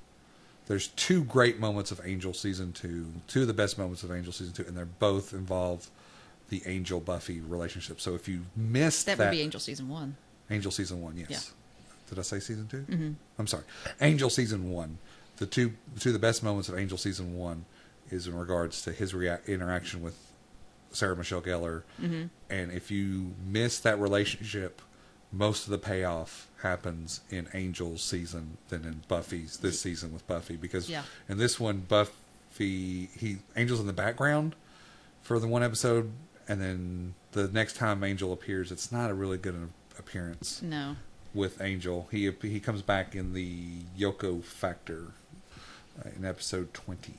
[0.67, 4.33] There's two great moments of Angel season two, two of the best moments of Angel
[4.33, 5.91] season two, and they're both involve
[6.49, 8.01] the Angel Buffy relationship.
[8.01, 10.17] So if you missed that that, would be Angel season one.
[10.51, 11.29] Angel season one, yes.
[11.31, 11.39] Yeah.
[12.11, 13.13] Did I say season 2 Mm-hmm.
[13.39, 13.65] I'm sorry,
[14.01, 14.99] Angel season one.
[15.39, 17.65] The two two of the best moments of Angel season one
[18.11, 20.17] is in regards to his rea- interaction with
[20.93, 22.25] Sarah Michelle Gellar, Mm-hmm.
[22.51, 24.81] and if you miss that relationship,
[25.33, 30.57] most of the payoff happens in Angel's season than in Buffy's this season with Buffy
[30.57, 31.05] because Yeah.
[31.29, 34.57] in this one Buffy he Angel's in the background
[35.23, 36.11] for the one episode,
[36.49, 40.97] and then the next time Angel appears, it's not a really good appearance No.
[41.33, 42.09] with Angel.
[42.11, 45.13] He he comes back in the Yoko Factor
[46.05, 47.15] uh, in episode twenty,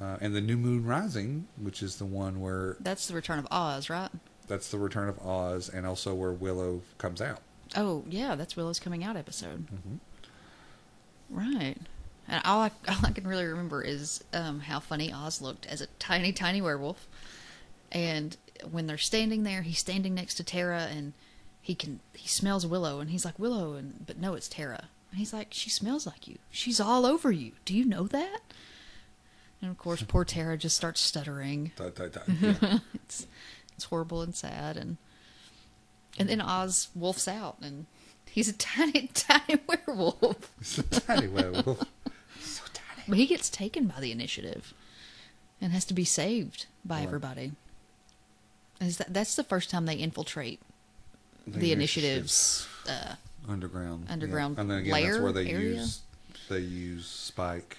[0.00, 3.46] uh, and the New Moon Rising, which is the one where That's the return of
[3.50, 4.10] Oz, right?
[4.48, 7.40] that's the return of Oz, and also where Willow comes out.
[7.74, 9.66] Oh, yeah, that's Willow's coming out episode.
[9.68, 9.98] Mhm.
[11.30, 11.76] Right.
[12.28, 15.80] And all I, all I can really remember is um, how funny Oz looked as
[15.80, 17.06] a tiny, tiny werewolf.
[17.92, 18.36] And
[18.70, 21.12] when they're standing there, he's standing next to Tara, and
[21.62, 24.88] he can he smells Willow, and he's like Willow, and but no, it's Tara.
[25.10, 26.38] And he's like, she smells like you.
[26.50, 27.52] She's all over you.
[27.64, 28.40] Do you know that?
[29.62, 31.72] And of course, poor Tara just starts stuttering.
[31.76, 32.20] Da, da, da.
[32.40, 32.78] Yeah.
[32.94, 33.26] it's
[33.74, 34.96] it's horrible and sad and
[36.18, 37.86] and then Oz wolfs out and
[38.30, 41.82] he's a tiny tiny werewolf He's a tiny werewolf.
[42.40, 43.02] So tiny.
[43.08, 44.72] but he gets taken by the initiative
[45.60, 47.04] and has to be saved by Right.
[47.04, 47.52] everybody
[48.80, 50.60] is that that's the first time they infiltrate
[51.46, 53.14] the, The initiative's uh,
[53.48, 54.60] underground Underground yeah.
[54.62, 55.74] and then again that's layer where they area?
[55.76, 56.00] use
[56.48, 57.78] they use spike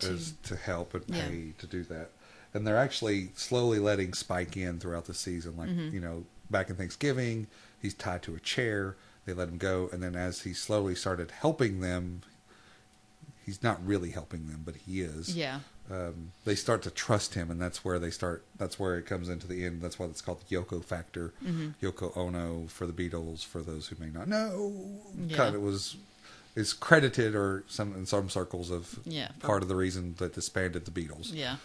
[0.00, 1.28] To- as to help and Yeah.
[1.28, 2.10] pay to do that
[2.54, 5.94] and they're actually slowly letting spike in throughout the season like Mm-hmm.
[5.94, 7.46] you know back in thanksgiving
[7.80, 11.30] he's tied to a chair they let him go and then as he slowly started
[11.32, 12.20] helping them
[13.44, 15.60] he's not really helping them but he is yeah
[15.90, 18.44] um, they start to trust him, and that's where they start.
[18.56, 19.82] That's where it comes into the end.
[19.82, 21.34] That's why it's called the Yoko factor.
[21.44, 21.70] Mm-hmm.
[21.84, 23.44] Yoko Ono for the Beatles.
[23.44, 24.72] For those who may not know,
[25.26, 25.36] Yeah.
[25.36, 25.96] kind of was
[26.54, 29.32] is credited or some in some circles of Yeah.
[29.40, 31.34] part of the reason that disbanded the Beatles.
[31.34, 31.56] yeah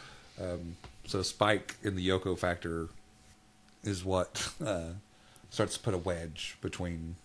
[0.41, 2.89] Um, so Spike in the Yoko factor
[3.83, 4.89] is what uh,
[5.49, 7.15] starts to put a wedge between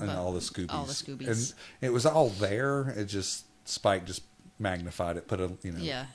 [0.00, 0.72] and all the Scoobies.
[0.74, 1.28] all the Scoobies.
[1.28, 2.88] and it was all there.
[2.96, 4.22] It just Spike just
[4.58, 6.06] magnified it, put a you know, Yeah.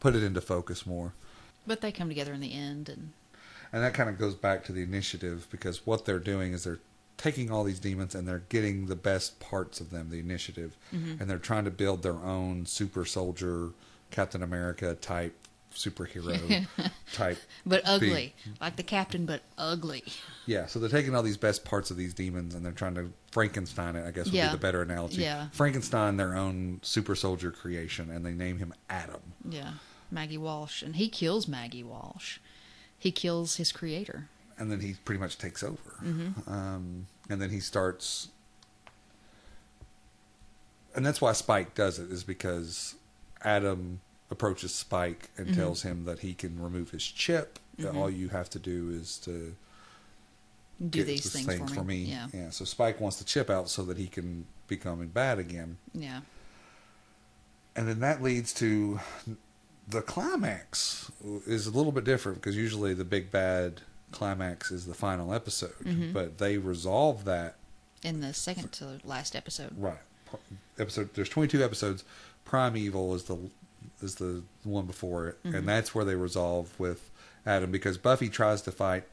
[0.00, 1.12] put it into focus more.
[1.66, 3.12] But they come together in the end, and
[3.72, 6.78] And that kind of goes back to the initiative because what they're doing is they're
[7.16, 11.20] taking all these demons and they're getting the best parts of them, the initiative, Mm-hmm.
[11.20, 13.70] and they're trying to build their own super soldier,
[14.12, 15.34] Captain America type
[15.74, 16.66] superhero
[17.12, 17.38] type.
[17.66, 20.02] but ugly, like the captain, but ugly.
[20.46, 23.12] Yeah, so they're taking all these best parts of these demons and they're trying to
[23.32, 24.06] Frankenstein it.
[24.06, 24.48] I guess would Yeah.
[24.48, 25.22] be the better analogy.
[25.22, 25.48] Yeah.
[25.52, 29.20] Frankenstein their own super soldier creation, and they name him Adam.
[29.48, 29.72] Yeah,
[30.10, 32.38] Maggie Walsh, and he kills Maggie Walsh.
[32.98, 34.28] He kills his creator.
[34.58, 35.96] and then he pretty much takes over.
[36.02, 36.50] Mm-hmm.
[36.50, 38.28] Um, and then he starts,
[40.94, 42.94] and that's why Spike does it is because
[43.42, 45.60] Adam approaches Spike and Mm-hmm.
[45.60, 47.58] tells him that he can remove his chip.
[47.78, 49.54] That all you have to do is to
[50.88, 52.04] Do these things thing for me.
[52.04, 52.50] Yeah, Yeah.
[52.50, 55.76] So Spike wants the chip out so that he can become bad again.
[55.94, 56.20] yeah,
[57.74, 58.98] and then that leads to
[59.88, 61.10] the climax
[61.46, 65.74] is a little bit different because usually the big bad climax is the final episode
[65.84, 66.12] Mm-hmm.
[66.12, 67.56] but they resolve that
[68.02, 69.72] in the second to last episode.
[69.78, 69.98] right
[70.78, 72.04] episode there's 22 episodes
[72.44, 73.36] primeval is the
[74.02, 75.56] is the one before it Mm-hmm.
[75.56, 77.10] and that's where they resolve with
[77.44, 79.04] adam because buffy tries to fight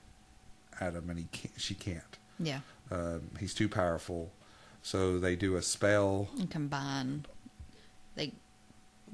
[0.82, 2.60] adam and he can't, she can't Yeah,
[2.92, 4.32] um, he's too powerful
[4.82, 7.26] so they do a spell and combine.
[8.16, 8.34] They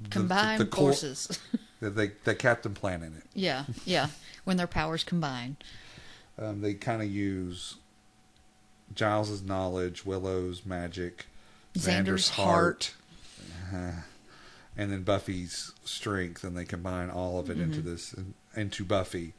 [0.01, 1.37] The- combine the core- forces.
[1.79, 4.07] that they that captain planet it yeah, yeah.
[4.45, 5.57] When their powers combine.
[6.39, 7.75] Um, they kind of use
[8.95, 11.27] Giles's knowledge, Willow's magic,
[11.75, 12.93] Xander's Xander's heart,
[13.73, 13.91] uh,
[14.79, 17.89] and then Buffy's strength, and they combine all of it into Mm-hmm.
[17.89, 18.15] this
[18.55, 19.33] into Buffy,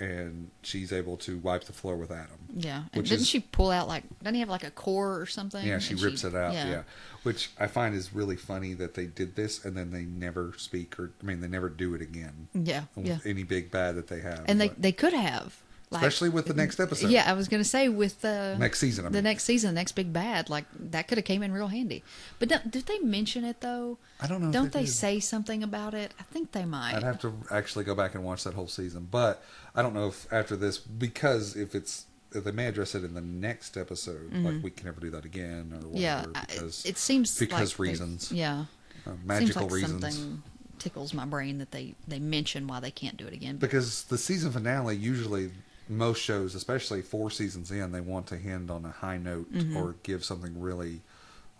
[0.00, 2.38] and she's able to wipe the floor with Adam.
[2.52, 4.02] Yeah, and didn't is- she pull out like?
[4.22, 5.64] Doesn't he have like a core or something?
[5.64, 6.52] Yeah, she And rips it out.
[6.52, 6.68] Yeah.
[6.68, 6.82] yeah.
[7.22, 10.98] which I find is really funny that they did this and then they never speak
[10.98, 12.48] or I mean they never do it again.
[12.52, 13.18] yeah, with yeah.
[13.24, 15.56] Any big bad that they have, And they but- they could have,
[15.92, 17.10] like, especially with the next episode.
[17.10, 19.92] Yeah, I was gonna say with the Next season, I the next season, the next
[19.92, 22.02] big bad, like that could have came in real handy.
[22.38, 23.98] But don't, did they mention it though?
[24.20, 26.14] I don't know Don't they they, say something about it?
[26.18, 26.94] I think they might.
[26.94, 29.42] I'd have to actually go back and watch that whole season, but
[29.74, 33.12] I don't know if after this because if it's if they may address it in
[33.14, 36.28] the next episode, like we can never do that again or whatever.
[36.28, 36.34] Mm-hmm.
[36.34, 38.64] yeah, because it seems because like they- reasons, Yeah,
[39.06, 40.02] uh, magical like reasons.
[40.02, 40.42] Something
[40.78, 43.56] tickles my brain that they they mention why they can't do it again.
[43.56, 45.50] Because the season finale usually
[45.88, 49.76] most shows, especially four seasons in, they want to end on a high note Mm-hmm.
[49.76, 51.00] or give something really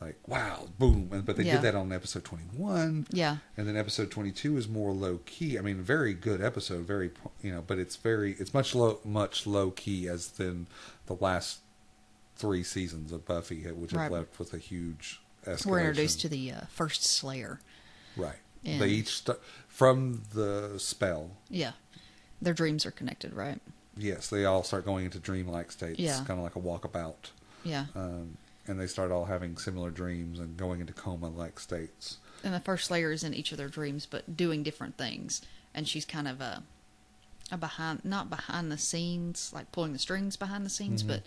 [0.00, 1.08] like wow, boom.
[1.12, 1.52] And- But they Yeah.
[1.54, 3.06] did that on episode twenty one.
[3.10, 5.56] yeah, And then episode 22 is more low key.
[5.58, 9.46] I mean, very good episode, very you know, but it's very it's much low much
[9.46, 10.66] low key as than
[11.06, 11.60] the last
[12.36, 15.66] three seasons of Buffy, which have left with a huge escalation.
[15.66, 17.60] we're introduced to the uh, first Slayer.
[18.16, 18.38] right.
[18.64, 21.30] and- They each st- from the spell.
[21.48, 21.72] Yeah,
[22.40, 23.60] their dreams are connected, right?
[23.96, 26.16] Yes, they all start going into dreamlike states, Yeah.
[26.26, 27.30] kind of like a walkabout,
[27.64, 32.18] Yeah, um, and they start all having similar dreams and going into coma-like states.
[32.44, 35.42] and the first Slayer is in each of their dreams, but doing different things.
[35.74, 36.62] And she's kind of a,
[37.50, 41.22] a behind, not behind the scenes, like pulling the strings behind the scenes, but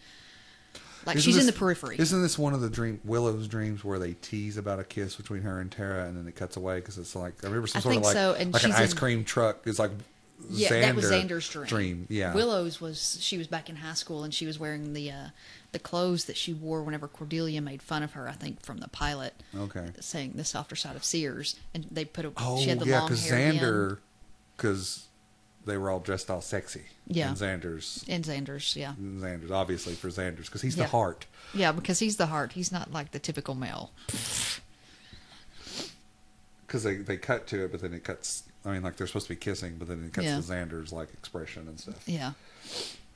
[1.06, 1.18] like Mm-hmm.
[1.20, 1.98] Isn't she's in the periphery.
[2.00, 5.44] Isn't this one of the dream Willow's dreams where they tease about a kiss between
[5.44, 7.82] her and Tara, and then it cuts away because it's like I remember some I
[7.84, 9.60] sort of like so, like an ice in- cream truck.
[9.66, 9.92] It's like
[10.50, 11.66] yeah, Xander that was Xander's dream.
[11.68, 12.34] Dream, yeah.
[12.34, 15.28] Willow's was she was back in high school and she was wearing the uh,
[15.72, 18.28] the clothes that she wore whenever Cordelia made fun of her.
[18.30, 19.92] I think from the pilot, Okay.
[20.00, 23.02] saying the softer side of Sears, and they put a Oh she had the yeah,
[23.04, 23.26] because.
[23.30, 23.98] Xander,
[24.56, 25.08] because
[25.66, 26.84] they were all dressed all sexy.
[27.08, 27.30] Yeah.
[27.30, 30.84] And Xander's and Xander's, yeah, Xander's obviously for Xander's because he's Yeah.
[30.86, 31.26] the heart.
[31.54, 32.54] yeah, because he's the heart.
[32.54, 33.92] He's not like the typical male.
[36.68, 38.44] Because they they cut to it, but then it cuts.
[38.66, 40.38] I mean, like they're supposed to be kissing, but then it cuts Yeah.
[40.38, 42.02] to Xander's like expression and stuff.
[42.08, 42.34] Yeah,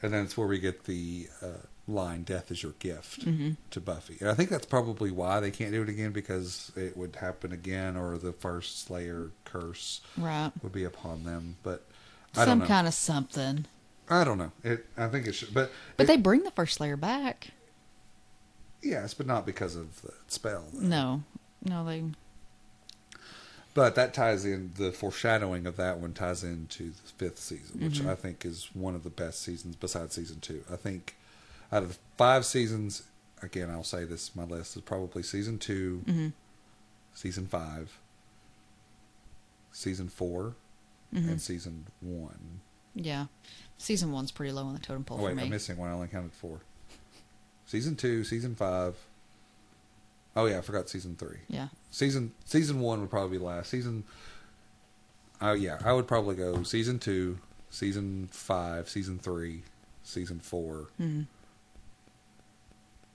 [0.03, 1.47] And then it's where we get the uh,
[1.87, 3.51] line "Death is your gift" Mm-hmm.
[3.71, 6.95] to Buffy, and I think that's probably why they can't do it again because it
[6.95, 10.51] would happen again, or the first Slayer curse right.
[10.61, 11.57] would be upon them.
[11.63, 11.85] But
[12.35, 13.65] I don't Some kind of something.
[14.07, 14.51] I don't know.
[14.63, 14.85] It.
[14.97, 17.49] I think it should, but But it- they bring the first Slayer back.
[18.81, 20.65] yes, but not because of the spell.
[20.73, 20.87] though.
[20.87, 21.23] No,
[21.63, 22.03] no, they.
[23.75, 27.99] But that ties in the foreshadowing of that one ties into the fifth season, which
[27.99, 28.09] Mm-hmm.
[28.09, 30.63] I think is one of the best seasons besides season two.
[30.71, 31.15] I think
[31.71, 33.03] out of the five seasons,
[33.43, 36.27] again, I'll say this: my list is probably season 2 Mm-hmm.
[37.13, 37.97] season five,
[39.71, 40.55] season 4
[41.13, 41.29] Mm-hmm.
[41.29, 42.59] and season one.
[42.93, 43.25] Yeah,
[43.79, 45.39] season one's pretty low on the totem pole Oh wait.
[45.39, 45.89] I'm missing one.
[45.89, 46.59] I only counted four.
[47.65, 48.95] Season two, season five.
[50.35, 51.37] Oh yeah, I forgot season three.
[51.47, 54.03] Yeah, season season one would probably be last season.
[55.41, 59.63] Oh yeah, I would probably go season two, season five, season three,
[60.03, 61.27] season 4 Mhm.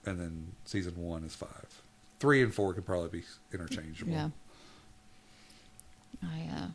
[0.05, 1.81] and then season one is five.
[2.19, 4.11] Three and four could probably be interchangeable.
[4.13, 4.29] Yeah.
[6.23, 6.67] I uh,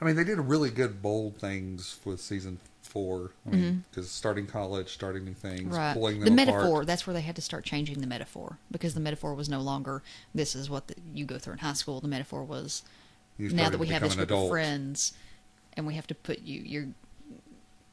[0.00, 3.30] I mean, they did really good bold things with season four.
[3.46, 5.74] I mean, because starting college, starting new things, Mm-hmm.
[5.74, 6.60] right pulling the metaphor.
[6.66, 6.86] apart.
[6.86, 10.02] That's where they had to start changing the metaphor because the metaphor was no longer
[10.34, 12.00] this is what the, you go through in high school.
[12.00, 12.82] The metaphor was
[13.38, 15.12] now that we have become this group of friends
[15.76, 16.88] and we have to put you you're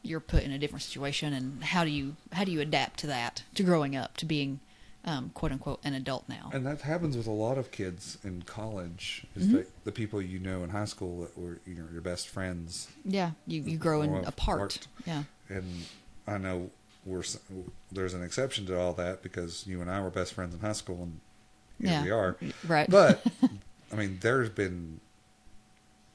[0.04, 3.08] you're put in a different situation and how do you how do you adapt to
[3.08, 4.60] that to growing up to being
[5.06, 8.43] um, quote unquote an adult now And that happens with a lot of kids in
[8.43, 9.26] college.
[9.36, 9.56] Is Mm-hmm.
[9.58, 12.88] that the people you know in high school that were you know your best friends,
[13.04, 14.28] yeah you you grow in apart
[14.60, 14.88] apart.
[15.06, 15.66] yeah and
[16.28, 16.70] I know
[17.06, 17.24] we're
[17.91, 20.74] there's an exception to all that because you and I were best friends in high
[20.74, 21.20] school, and
[21.80, 22.38] yeah we are.
[22.68, 23.26] right But
[23.91, 24.99] I mean, there's been,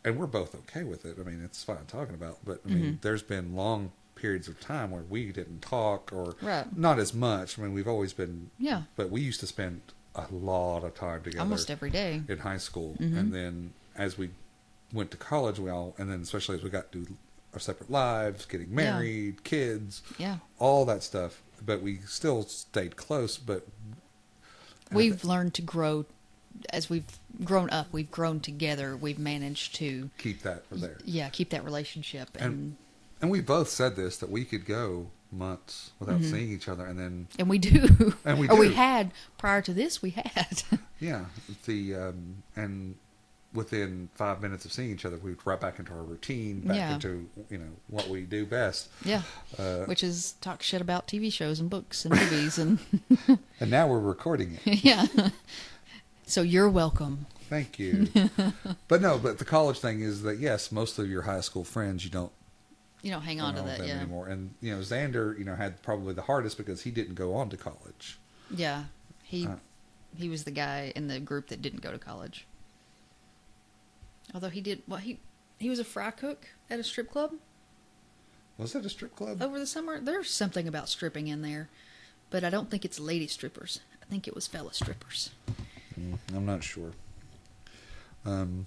[0.05, 1.17] and we're both okay with it.
[1.21, 2.95] I mean, it's fine talking about, but I mean, Mm-hmm.
[3.03, 3.91] there's been long
[4.27, 6.67] periods of time where we didn't talk or Right.
[6.77, 7.59] not as much.
[7.59, 9.81] I mean, we've always been, yeah but we used to spend
[10.17, 13.17] a lot of time together almost every day in high school, Mhm.
[13.19, 14.31] and then as we
[14.93, 17.07] went to college, we all, and then especially as we got to
[17.53, 21.41] our separate lives, getting married, kids, yeah all that stuff.
[21.65, 23.39] But we still stayed close.
[23.39, 23.67] But
[24.91, 26.05] we've learned to grow
[26.71, 30.97] as we've grown up we've grown together we've managed to keep that there.
[31.05, 32.77] yeah keep that relationship and And-
[33.21, 36.31] And we both said this that we could go months without Mm-hmm.
[36.31, 39.73] seeing each other, and then and we do And we or we had prior to
[39.75, 40.63] this we had
[41.01, 41.27] yeah,
[41.67, 42.97] the um, and
[43.55, 46.95] within five minutes of seeing each other, we'd right back into our routine, back Yeah.
[46.95, 48.89] into you know what we do best.
[49.05, 49.23] yeah
[49.59, 52.79] Uh, which is talk shit about TV shows and books and movies and
[53.61, 54.85] and now we're recording it.
[54.85, 55.07] yeah.
[56.27, 57.27] So you're welcome.
[57.49, 58.09] Thank you.
[58.89, 62.05] but no, but the college thing is that yes, most of your high school friends
[62.05, 62.33] you don't
[63.07, 64.01] You don't hang on to that, yeah.
[64.01, 64.27] anymore.
[64.27, 67.49] And you know, Xander, you know, had probably the hardest because he didn't go on
[67.51, 68.19] to college.
[68.51, 68.87] Yeah.
[69.23, 69.55] He Uh.
[70.19, 72.47] he was the guy in the group that didn't go to college.
[74.35, 75.21] Although he did well he
[75.61, 77.35] he was a fry cook at a strip club
[78.59, 79.41] Was that a strip club?
[79.41, 80.01] over the summer.
[80.01, 81.69] There's something about stripping in there.
[82.31, 83.79] But I don't think it's lady strippers.
[84.03, 85.31] I think it was fella strippers.
[85.99, 86.91] Mm, I'm not sure.
[88.25, 88.67] Um,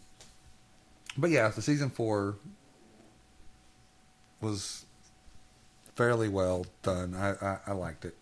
[1.17, 2.35] but yeah, the season four
[4.41, 4.85] was
[5.95, 7.15] fairly well done.
[7.15, 8.15] I, I, I liked it.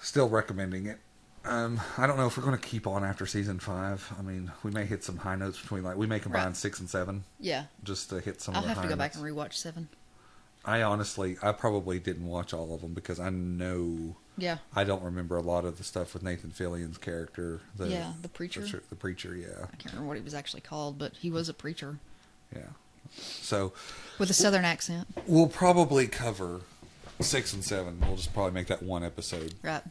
[0.00, 0.98] Still recommending it.
[1.44, 4.12] Um, I don't know if we're going to keep on after season five.
[4.18, 6.56] I mean, we may hit some high notes between like we may combine Right.
[6.56, 7.66] six and seven Yeah.
[7.84, 9.16] just to hit some I'll have to go back notes.
[9.16, 9.88] and rewatch seven.
[10.64, 14.58] I honestly, I probably didn't watch all of them because I know Yeah.
[14.74, 17.60] I don't remember a lot of the stuff with Nathan Fillion's character.
[17.76, 18.62] The, Yeah, the preacher.
[18.62, 21.48] The, the preacher, yeah, I can't remember what he was actually called, but he was
[21.48, 21.98] a preacher
[22.54, 22.62] yeah.
[23.14, 23.72] So
[24.18, 25.06] with a southern accent.
[25.26, 26.60] we'll probably cover
[27.20, 28.00] six and seven.
[28.00, 29.82] We'll just probably make that one episode Right.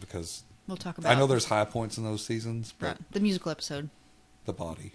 [0.00, 3.20] because We'll talk about I know there's high points in those seasons, but right the
[3.20, 3.90] musical episode,
[4.44, 4.92] the body.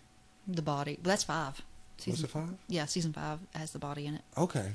[0.48, 0.98] the body.
[1.02, 1.62] But that's five.
[2.06, 2.50] Was it five?
[2.68, 4.72] Yeah, season five has the body in it Okay.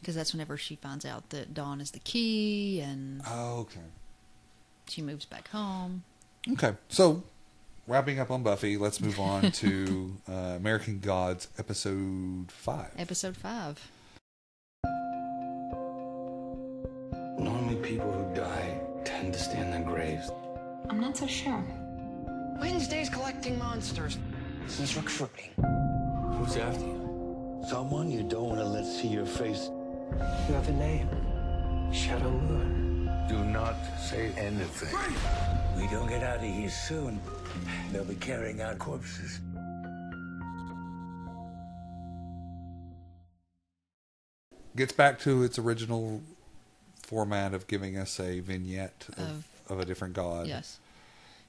[0.00, 3.80] because that's whenever she finds out that Dawn is the key and Oh, okay.
[4.88, 6.04] she moves back home.
[6.52, 6.74] Okay.
[6.88, 7.24] So,
[7.86, 12.90] wrapping up on Buffy, let's move on to uh, American Gods episode five.
[12.98, 13.90] Episode five.
[17.38, 20.30] Normally, people who die tend to stay in their graves.
[20.88, 21.64] I'm not so sure.
[22.60, 24.18] Wednesday's collecting monsters.
[24.78, 25.50] He's recruiting.
[26.32, 27.62] Who's after you?
[27.68, 29.70] Someone you don't want to let see your face.
[30.48, 31.08] You have a name.
[31.92, 33.10] Shadow Moon.
[33.28, 34.96] Do not say anything.
[35.76, 37.20] We don't get out of here soon.
[37.92, 39.40] They'll be carrying out corpses.
[44.74, 46.22] Gets back to its original
[47.02, 50.46] format of giving us a vignette of, Of- of a different god.
[50.46, 50.78] Yes.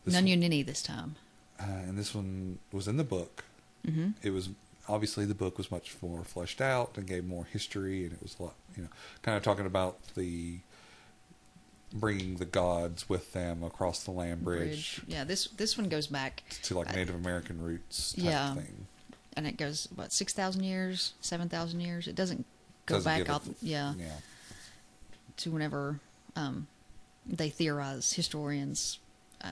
[0.06, 1.16] This Nunyunnini this time.
[1.60, 3.44] Uh, and this one was in the book.
[3.86, 4.12] Mm-hmm.
[4.24, 4.50] It was
[4.88, 8.36] obviously the book was much more fleshed out and gave more history, and it was
[8.40, 8.90] a lot, you know,
[9.24, 10.60] kind of talking about the
[11.94, 16.44] bringing the gods with them across the land bridge, Yeah, this this one goes back
[16.64, 18.54] to like I- Native American roots type Yeah.
[18.56, 18.88] thing.
[19.36, 22.08] and it goes what six thousand years, seven thousand years.
[22.08, 22.46] It doesn't
[22.86, 23.44] go Doesn't back out.
[23.62, 24.18] Yeah, yeah.
[25.38, 26.00] to whenever
[26.36, 26.68] um,
[27.26, 29.00] they theorize, historians
[29.42, 29.52] uh,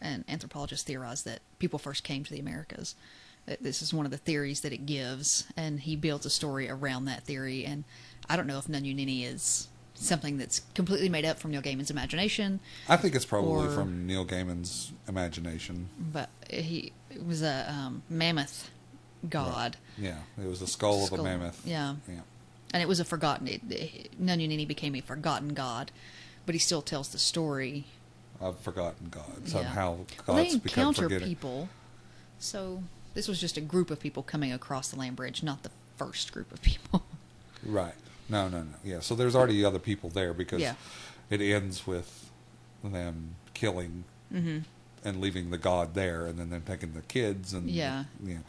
[0.00, 2.94] and anthropologists theorize that people first came to the Americas.
[3.60, 7.04] This is one of the theories that it gives, and he builds a story around
[7.04, 7.64] that theory.
[7.64, 7.84] And
[8.28, 12.60] I don't know if Nunyunnini is something that's completely made up from Neil Gaiman's imagination.
[12.88, 15.88] I think it's probably Or- from Neil Gaiman's imagination.
[15.98, 18.70] But he it was a um, mammoth
[19.28, 21.62] god, Yeah, it was the skull, of a mammoth.
[21.66, 21.96] yeah.
[22.08, 22.20] yeah.
[22.72, 23.48] and it was a forgotten.
[23.48, 25.90] It, it, Nununini became a forgotten god,
[26.44, 27.84] but he still tells the story.
[28.40, 29.24] I've forgotten God.
[29.44, 29.50] Yeah.
[29.50, 31.68] Somehow Well, they gods become encounter people,
[32.38, 32.82] so
[33.14, 36.32] this was just a group of people coming across the land bridge, not the first
[36.32, 37.02] group of people.
[37.64, 37.94] Right.
[38.28, 38.74] No, no, no.
[38.84, 39.00] Yeah.
[39.00, 40.74] So there's already other people there because Yeah.
[41.30, 42.30] it ends with
[42.82, 44.04] them killing
[44.34, 44.58] Mm-hmm.
[45.04, 48.04] and leaving the god there, and then them taking the kids and Yeah.
[48.24, 48.40] you know,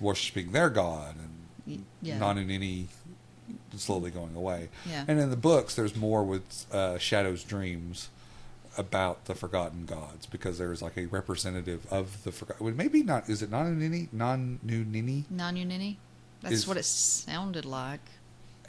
[0.00, 2.16] worshiping their god and yeah.
[2.18, 2.88] not in any
[3.76, 4.68] slowly going away.
[4.88, 5.04] Yeah.
[5.06, 8.08] And in the books, there's more with uh, Shadow's dreams
[8.78, 12.64] about the forgotten gods because there's like a representative of the forgotten.
[12.64, 13.28] Well, maybe not.
[13.28, 14.08] Is it non Nini?
[14.12, 15.96] Non New Nini Nununini.
[16.40, 18.00] That's Is- what it sounded like,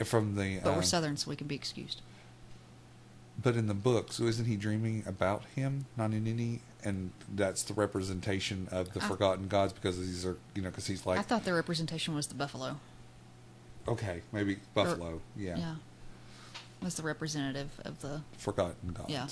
[0.08, 0.60] from the.
[0.64, 2.02] but um, we're southern, so we can be excused.
[3.42, 6.60] But in the book, so isn't he dreaming about him, Nanunini?
[6.84, 10.88] And that's the representation of the I- forgotten gods because these are, you know, because
[10.88, 12.78] he's like, I thought the representation was the buffalo.
[13.88, 15.76] okay, maybe Buffalo, yeah, Yeah,
[16.82, 18.22] was the representative of the.
[18.38, 19.10] forgotten gods.
[19.10, 19.28] Yeah.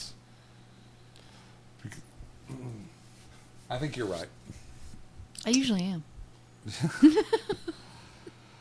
[3.70, 4.28] I think you're right.
[5.46, 6.04] I usually am.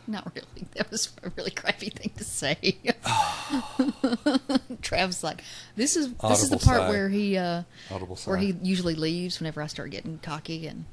[0.08, 0.68] Not really.
[0.74, 2.56] That was a really crappy thing to say.
[4.82, 5.42] Trav's like,
[5.74, 6.88] this is this is the part sigh.
[6.88, 8.44] where he uh, Audible where sigh.
[8.44, 10.84] he usually leaves whenever I start getting cocky, and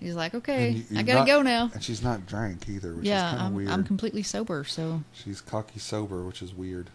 [0.00, 1.70] he's like, okay, And you- I you're gotta not- go now.
[1.74, 3.68] And she's not drank either, which Yeah, is kind of I'm weird.
[3.70, 6.90] I'm completely sober, so she's cocky sober, which is weird.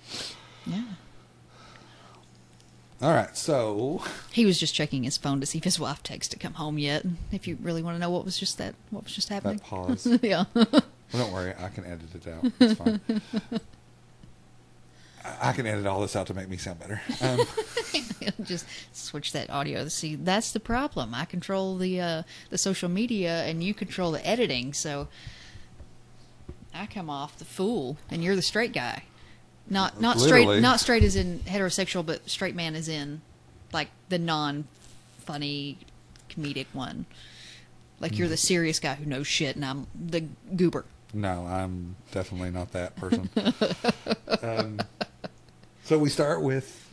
[0.66, 0.84] yeah.
[3.00, 6.30] All right, so He was just checking his phone to see if his wife texted
[6.30, 7.06] to come home yet.
[7.32, 9.60] If you really want to know what was just that, what was just happening.
[9.60, 10.08] pause.
[10.24, 10.46] yeah.
[11.14, 12.52] Well, don't worry, I can edit it out.
[12.60, 13.02] It's fine.
[15.42, 17.02] I can edit all this out to make me sound better.
[17.22, 17.40] Um,
[18.44, 19.88] just switch that audio.
[19.88, 21.16] See, that's the problem.
[21.16, 24.74] I control the uh, the social media, and you control the editing.
[24.74, 25.08] So
[26.74, 29.04] I come off the fool, and you're the straight guy.
[29.70, 30.44] Not not Literally.
[30.44, 33.22] straight, not straight as in heterosexual, but straight man as in
[33.74, 34.66] like the non
[35.20, 35.78] funny
[36.30, 37.06] comedic one.
[38.00, 40.86] Like you're the serious guy who knows shit, and I'm the goober.
[41.14, 43.30] No, I'm definitely not that person.
[44.42, 44.80] um,
[45.84, 46.88] so we start with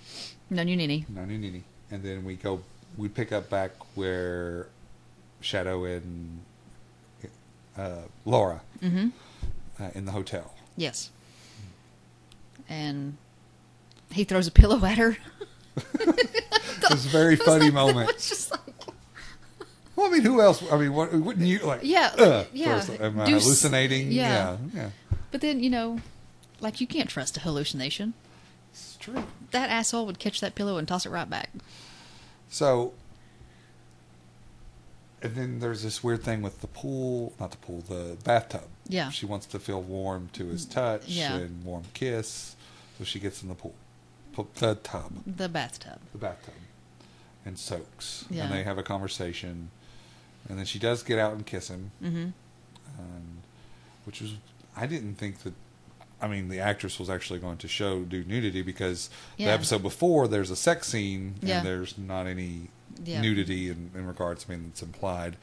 [0.51, 1.05] No, you ninny.
[1.09, 2.61] Nani Nini, and then we go.
[2.97, 4.69] We pick up back where
[5.41, 6.41] Shadow and
[7.77, 9.09] uh, Laura Mm-hmm.
[9.83, 10.55] uh, in the hotel.
[10.77, 11.11] Yes.
[12.69, 13.17] And
[14.13, 15.17] he throws a pillow at her.
[16.91, 18.11] It's a very funny moment.
[18.11, 18.54] It's just
[20.05, 20.63] Well, I mean, who else?
[20.71, 21.81] I mean, what, wouldn't you like?
[21.83, 22.81] Yeah, uh, yeah.
[22.81, 24.13] first, am I s- hallucinating?
[24.13, 24.57] yeah.
[24.73, 24.91] yeah, yeah.
[25.31, 26.01] but then you know,
[26.61, 28.13] like you can't trust a hallucination.
[28.73, 29.25] It's true.
[29.53, 31.51] That asshole would catch that pillow and toss it right back.
[32.49, 32.93] So,
[35.23, 38.65] and then there's this weird thing with the pool, not the pool, the bathtub.
[38.89, 39.11] Yeah.
[39.11, 41.37] She wants to feel warm to his touch Yeah.
[41.37, 42.57] and warm kiss,
[42.99, 43.75] so she gets in the pool,
[44.57, 45.99] the tub, The bathtub.
[46.13, 46.55] the bathtub,
[47.47, 48.27] and soaks.
[48.29, 48.45] Yeah.
[48.45, 49.71] And they have a conversation,
[50.49, 52.17] and then she does get out and kiss him, Mm-hmm.
[52.99, 53.43] and,
[54.05, 54.35] which was
[54.77, 55.55] I didn't think that.
[56.23, 60.27] I mean, the actress was actually going to show do nudity because the episode before
[60.27, 61.59] there's a sex scene Yeah.
[61.59, 62.69] and there's not any
[63.05, 63.21] Yeah.
[63.21, 64.47] nudity in, in regards.
[64.49, 65.37] I mean, it's implied,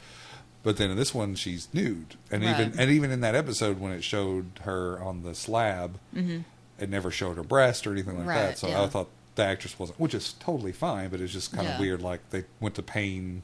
[0.64, 2.60] but then in this one she's nude, and Right.
[2.60, 7.12] even and even in that episode when it showed her on the slab, it never
[7.12, 8.30] showed her breast or anything like Mm-hmm.
[8.30, 8.58] Right, that.
[8.58, 8.82] So yeah.
[8.82, 12.02] I thought the actress wasn't, which is totally fine, but it's just kind of weird.
[12.02, 13.44] Like they went to pain.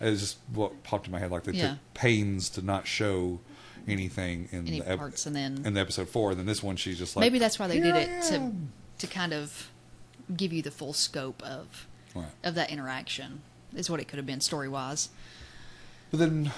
[0.00, 1.30] It's just what popped in my head.
[1.30, 1.70] Like they Yeah.
[1.70, 3.40] took pains to not show
[3.88, 6.62] anything in Any the ep- parts, and then in the episode four, and then this
[6.62, 8.52] one she's just like maybe that's why they did "Here it to
[8.98, 9.70] to kind of
[10.36, 12.26] give you the full scope of Right.
[12.44, 13.42] of that interaction.
[13.74, 15.10] Is what it could have been story wise.
[16.10, 16.52] But then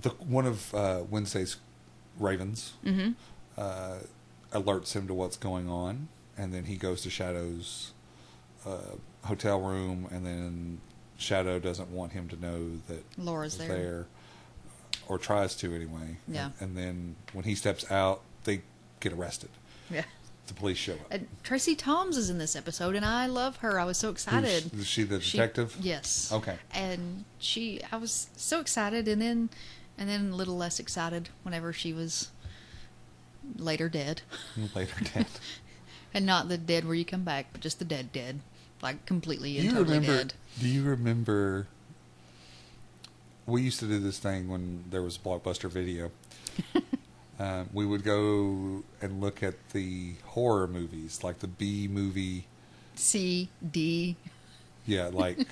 [0.00, 1.56] the one of uh, Wednesday's
[2.18, 3.12] ravens Mm-hmm.
[3.56, 3.98] uh,
[4.52, 7.92] alerts him to what's going on, and then he goes to Shadow's
[8.66, 10.80] uh, hotel room, and then
[11.18, 14.06] Shadow doesn't want him to know that Laura's he's there.
[15.08, 16.16] or tries to anyway.
[16.26, 16.52] Yeah.
[16.60, 18.62] And, and then when he steps out, they
[19.00, 19.50] get arrested.
[19.90, 20.04] Yeah.
[20.46, 21.00] The police show up.
[21.10, 23.78] And Tracie Thoms is in this episode, and I love her.
[23.78, 24.62] I was so excited.
[24.62, 25.76] Who's- is she the detective?
[25.80, 26.30] yes.
[26.32, 26.56] Okay.
[26.72, 29.50] And she, I was so excited, and then,
[29.98, 32.30] and then a little less excited whenever she was
[33.56, 34.22] later dead,
[34.74, 35.26] Later dead.
[36.14, 38.40] and not the dead where you come back, but just the dead dead,
[38.82, 40.24] like completely Do and you totally remember?
[40.24, 40.34] dead.
[40.60, 41.66] Do you remember?
[43.46, 46.10] We used to do this thing when there was Blockbuster Video,
[47.40, 52.46] Um, we would go and look at the horror movies, like the B movie.
[52.96, 54.16] C D.
[54.86, 55.46] Yeah, like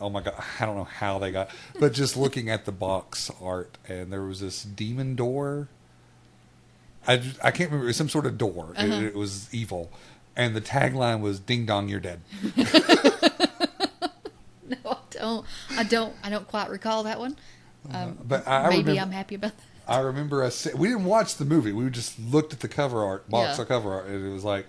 [0.00, 3.30] oh my god, I don't know how they got, but just looking at the box
[3.42, 5.68] art, and there was this demon door.
[7.06, 7.84] I, I can't remember.
[7.84, 8.72] It was some sort of door.
[8.74, 8.86] Uh-huh.
[9.02, 9.90] It, was evil,
[10.38, 12.20] and the tagline was "Ding dong, you're dead."
[14.68, 15.46] No, I don't.
[15.78, 16.14] I don't.
[16.22, 17.36] I don't quite recall that one.
[17.92, 19.64] Um, But I, I maybe remember, I'm happy about that.
[19.90, 20.66] I remember us.
[20.76, 21.72] We didn't watch the movie.
[21.72, 23.62] We just looked at the cover art, box Yeah.
[23.62, 24.66] of cover art, and it was like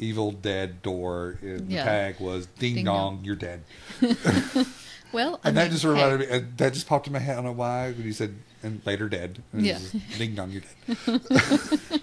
[0.00, 1.84] "Evil Dead Door." And Yeah.
[1.84, 3.24] The tag was "Ding, Ding dong, dong.
[3.24, 3.62] you're dead."
[5.12, 6.48] Well, I And that mean, just hey, reminded me.
[6.56, 7.34] That just popped in my head.
[7.34, 7.92] I don't know why.
[7.92, 9.42] When you said and later dead.
[9.52, 9.78] And Yeah.
[10.18, 11.20] Ding dong, you're dead.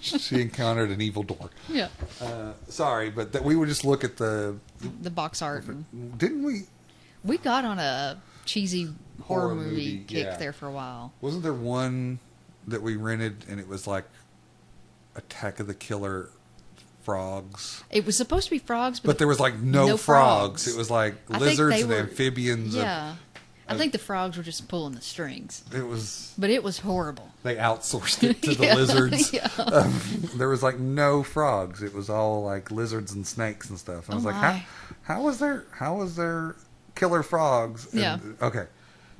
[0.00, 1.50] she encountered an evil door.
[1.68, 1.88] Yeah,
[2.20, 4.56] Uh, sorry, but that we would just look at the.
[5.02, 5.64] the box art.
[6.18, 6.62] Didn't we?
[7.24, 8.84] we got on a cheesy
[9.22, 10.36] horror, Horror movie, movie, kick yeah.
[10.36, 11.12] there for a while.
[11.20, 12.18] Wasn't there one
[12.66, 14.04] that we rented and it was like
[15.16, 16.28] Attack of the Killer
[17.02, 17.82] Frogs?
[17.90, 20.64] It was supposed to be frogs, but, But there was like no, No frogs.
[20.64, 20.68] frogs.
[20.68, 22.74] It was like lizards and were- amphibians.
[22.74, 23.14] and yeah.
[23.68, 26.34] I think the frogs were just pulling the strings, it was.
[26.36, 27.30] but it was horrible.
[27.42, 29.32] They outsourced it to the Yeah, lizards.
[29.32, 29.48] yeah.
[29.58, 30.00] Um,
[30.36, 31.82] there was like no frogs.
[31.82, 34.06] It was all like lizards and snakes and stuff.
[34.06, 34.50] And I was Oh, like, my.
[34.52, 34.66] how,
[35.14, 35.64] how was there?
[35.70, 36.56] How was there
[36.94, 37.90] killer frogs?
[37.92, 38.18] And- Yeah.
[38.42, 38.66] Okay.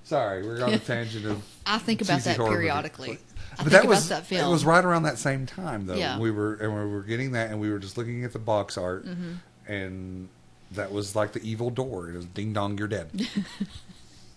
[0.05, 1.43] Sorry, we're on a tangent of.
[1.67, 3.13] I think about cheesy that horror periodically.
[3.13, 3.17] I
[3.57, 4.47] But think that about was that film.
[4.47, 5.95] it was right around that same time though.
[5.95, 6.19] Yeah.
[6.19, 8.77] We were and we were getting that, and we were just looking at the box
[8.77, 9.73] art, Mm-hmm.
[9.73, 10.29] and
[10.73, 12.11] that was like the evil door.
[12.11, 13.09] It was ding dong, you're dead.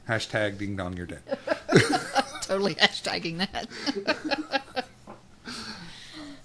[0.08, 1.22] Hashtag ding dong, you're dead.
[2.44, 4.86] totally hashtagging that.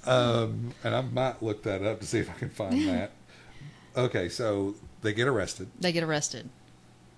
[0.04, 3.12] Um, and I might look that up to see if I can find that.
[3.96, 5.68] Okay, so they get arrested.
[5.78, 6.48] they get arrested.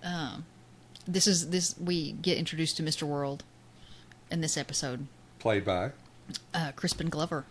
[0.03, 0.45] Um,
[1.07, 3.03] this is this we get introduced to Mr.
[3.03, 3.43] World
[4.29, 5.07] in this episode.
[5.39, 5.91] Played by
[6.53, 7.45] Uh, Crispin Glover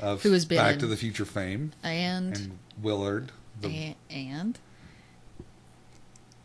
[0.00, 3.30] of Who has been Back in- to the Future fame and and Willard.
[3.60, 4.58] The, and, and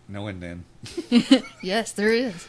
[0.08, 0.66] no and then.
[1.62, 2.48] yes, there is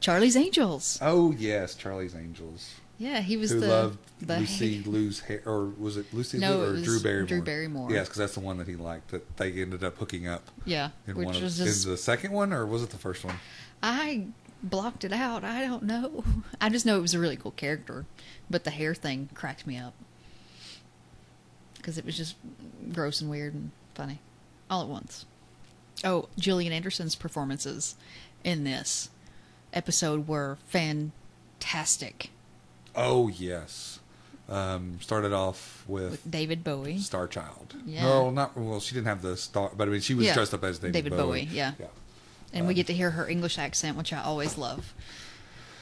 [0.00, 0.98] Charlie's Angels.
[1.02, 2.74] Oh yes, Charlie's Angels.
[2.98, 6.58] Yeah, he was Who the loved the Lucy Liu's hair, or was it Lucy No,
[6.58, 7.26] Liu or was Drew Barrymore?
[7.26, 7.92] Drew Barrymore.
[7.92, 9.12] Yes, because that's the one that he liked.
[9.12, 12.32] That they ended up hooking up yeah, in which one of was in the second
[12.32, 13.36] one, or was it the first one?
[13.82, 14.26] I
[14.64, 15.44] blocked it out.
[15.44, 16.24] I don't know.
[16.60, 18.04] I just know it was a really cool character,
[18.50, 19.94] but the hair thing cracked me up
[21.76, 22.34] because it was just
[22.92, 24.18] gross and weird and funny
[24.68, 25.24] all at once.
[26.04, 27.96] Oh, Gillian Anderson's performances
[28.44, 29.10] in this
[29.72, 32.30] episode were fantastic.
[32.94, 34.00] Oh yes.
[34.48, 36.98] Um, started off with, With David Bowie.
[36.98, 37.74] Star Child.
[37.84, 38.02] Yeah.
[38.04, 38.80] No, not well.
[38.80, 40.34] She didn't have the star, but I mean, she was Yeah.
[40.34, 41.72] dressed up as David, David Bowie, yeah.
[41.78, 41.86] yeah.
[42.54, 44.94] And we get to hear her English accent, which I always love.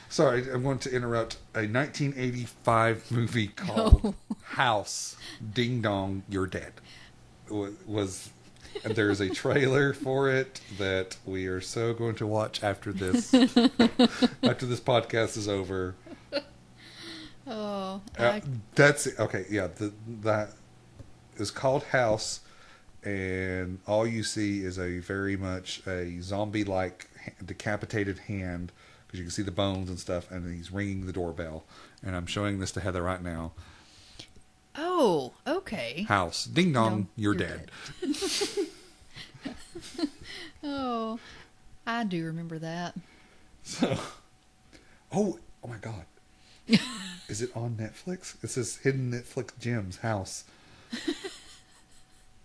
[0.09, 5.17] Sorry, I'm going to interrupt a 1985 movie called House.
[5.55, 6.73] Ding dong, you're dead.
[7.49, 8.31] Was
[8.85, 13.33] there's a trailer for it that we are so going to watch after this
[14.43, 15.95] after this podcast is over.
[17.49, 18.43] Oh, Uh, I,
[18.74, 19.47] that's okay.
[19.49, 20.51] Yeah, the, that
[21.37, 22.41] is called House,
[23.05, 27.09] and all you see is a very much a zombie-like
[27.45, 28.72] decapitated hand
[29.07, 31.64] because you can see the bones and stuff, and he's ringing the doorbell.
[32.03, 33.53] And I'm showing this to Heather right now.
[34.79, 36.05] Oh, okay.
[36.09, 37.70] House, ding dong, No, you're, you're dead.
[40.68, 41.20] Oh,
[41.87, 42.95] I do remember that.
[43.62, 43.97] So,
[45.12, 46.05] oh, oh my God,
[47.29, 48.43] is it on Netflix?
[48.43, 50.45] It says hidden Netflix gems House.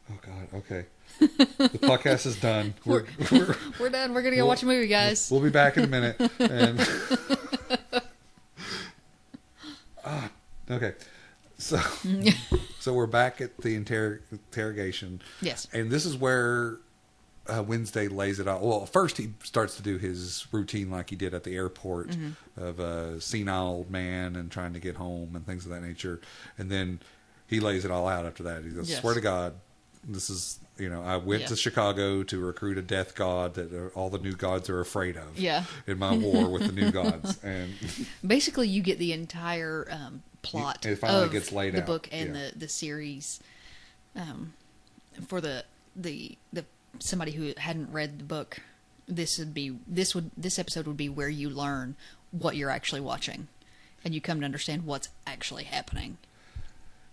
[0.10, 0.86] Oh God, okay.
[1.20, 2.74] The podcast is done.
[2.84, 4.14] We're, we're, We're done.
[4.14, 5.32] We're gonna go We'll- watch a movie, guys.
[5.32, 6.20] We'll be back in a minute.
[6.38, 6.86] And
[10.04, 10.30] ah,
[10.70, 10.94] okay,
[11.62, 11.80] so
[12.80, 15.22] so we're back at the inter- interrogation.
[15.42, 15.68] Yes.
[15.74, 16.78] and this is where
[17.48, 18.62] uh, Wednesday lays it out.
[18.62, 22.62] Well, first he starts to do his routine like he did at the airport Mm-hmm.
[22.64, 26.20] of a senile old man and trying to get home and things of that nature,
[26.58, 27.00] and then
[27.48, 28.64] he lays it all out after that.
[28.64, 29.02] He goes, Yes.
[29.02, 29.54] "Swear to God."
[30.04, 31.48] This is, you know, I went Yeah.
[31.50, 35.16] to Chicago to recruit a death god that uh, all the new gods are afraid
[35.16, 35.66] of Yeah.
[35.86, 37.38] in my war with the new gods.
[37.44, 37.72] And
[38.26, 42.10] Basically, you get the entire um, plot It finally of gets laid the out, book
[42.12, 42.50] and yeah.
[42.54, 43.40] the the series.
[44.16, 44.54] Um,
[45.28, 45.64] for the
[45.96, 46.66] the the
[47.00, 48.60] somebody who hadn't read the book,
[49.08, 51.96] this would be this would this episode would be where you learn
[52.32, 53.48] what you're actually watching,
[54.04, 56.18] and you come to understand what's actually happening.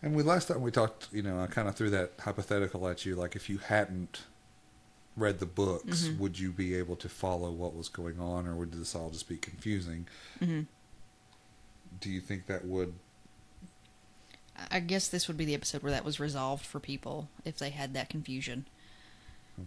[0.03, 3.05] and we last time we talked, you know, I kind of threw that hypothetical at
[3.05, 4.23] you, like if you hadn't
[5.17, 6.21] read the books, Mm-hmm.
[6.23, 9.29] would you be able to follow what was going on, or would this all just
[9.29, 10.07] be confusing?
[10.41, 10.63] Mm-hmm.
[12.01, 12.95] Do you think that would
[14.71, 17.71] I guess this would be the episode where that was resolved for people if they
[17.71, 18.67] had that confusion,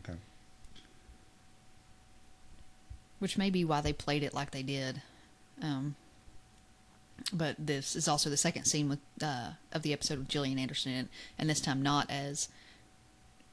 [0.02, 0.18] Okay.
[3.20, 5.02] which may be why they played it like they did.
[5.62, 5.96] Um,
[7.32, 10.92] but this is also the second scene with uh, of the episode with Gillian Anderson,
[10.92, 12.50] in and this time not as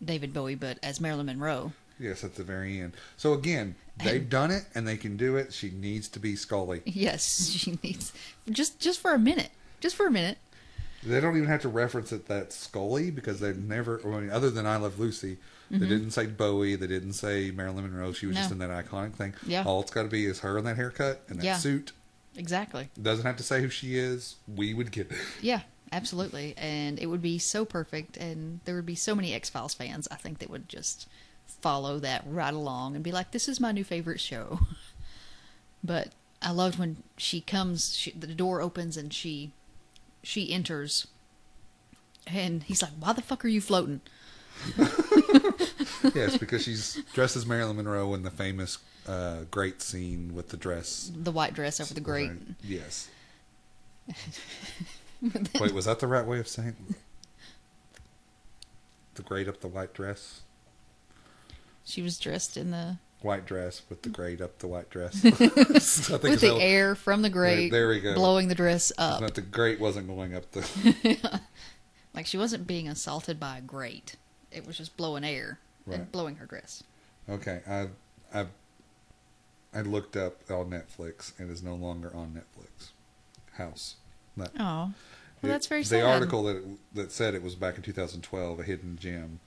[0.03, 1.73] David Bowie, but as Marilyn Monroe.
[2.01, 2.95] Yes, at the very end.
[3.17, 5.53] So again, they've done it and they can do it.
[5.53, 6.81] She needs to be Scully.
[6.87, 8.13] Yes, she needs
[8.49, 10.39] just just for a minute, just for a minute.
[11.05, 14.51] They don't even have to reference it that Scully because they've never, I mean, other
[14.51, 15.39] than I Love Lucy,
[15.71, 18.13] they didn't say Bowie, they didn't say Marilyn Monroe.
[18.13, 18.63] She was just Mm-hmm.
[18.63, 19.35] In that iconic thing.
[19.47, 19.65] Yeah.
[19.65, 21.57] All it's got to be is her in that haircut and that Yeah.
[21.57, 21.93] suit.
[22.37, 22.89] Exactly.
[23.01, 24.37] Doesn't have to say who she is.
[24.53, 25.19] We would get it.
[25.43, 25.61] Yeah,
[25.93, 26.55] absolutely.
[26.57, 30.09] And it would be so perfect, and there would be so many X Files fans,
[30.11, 31.07] I think, that would just
[31.47, 34.61] follow that right along and be like, this is my new favorite show.
[35.85, 36.09] but
[36.41, 39.53] I loved when she comes, she, the door opens, and she
[40.23, 41.07] she enters.
[42.27, 44.01] And he's like, "Why the fuck are you floating?"
[46.15, 50.57] yes, because she's dressed as Marilyn Monroe in the famous uh, great scene with the
[50.57, 51.11] dress.
[51.15, 52.33] The white dress over the grate.
[52.63, 53.09] Yes.
[55.61, 56.97] Wait, was that the right way of saying it?
[59.15, 60.43] The grate up the white dress?
[61.85, 65.25] She was dressed in the White dress with the grate up the white dress.
[65.25, 68.15] I think with the air from the grate, there we go.
[68.15, 69.21] blowing the dress up.
[69.21, 71.41] But the grate wasn't going up the.
[72.15, 74.17] Like she wasn't being assaulted by a grate.
[74.51, 76.01] It was just blowing air Right.
[76.01, 76.83] and blowing her dress.
[77.29, 77.89] Okay, I
[78.35, 78.47] I
[79.75, 82.91] I looked up on Netflix and is no longer on Netflix.
[83.57, 83.97] House.
[84.37, 84.93] That, Oh, well,
[85.43, 86.05] it- that's very the sad.
[86.05, 86.63] article that
[86.95, 89.39] that said it was back in 2012, a hidden gem.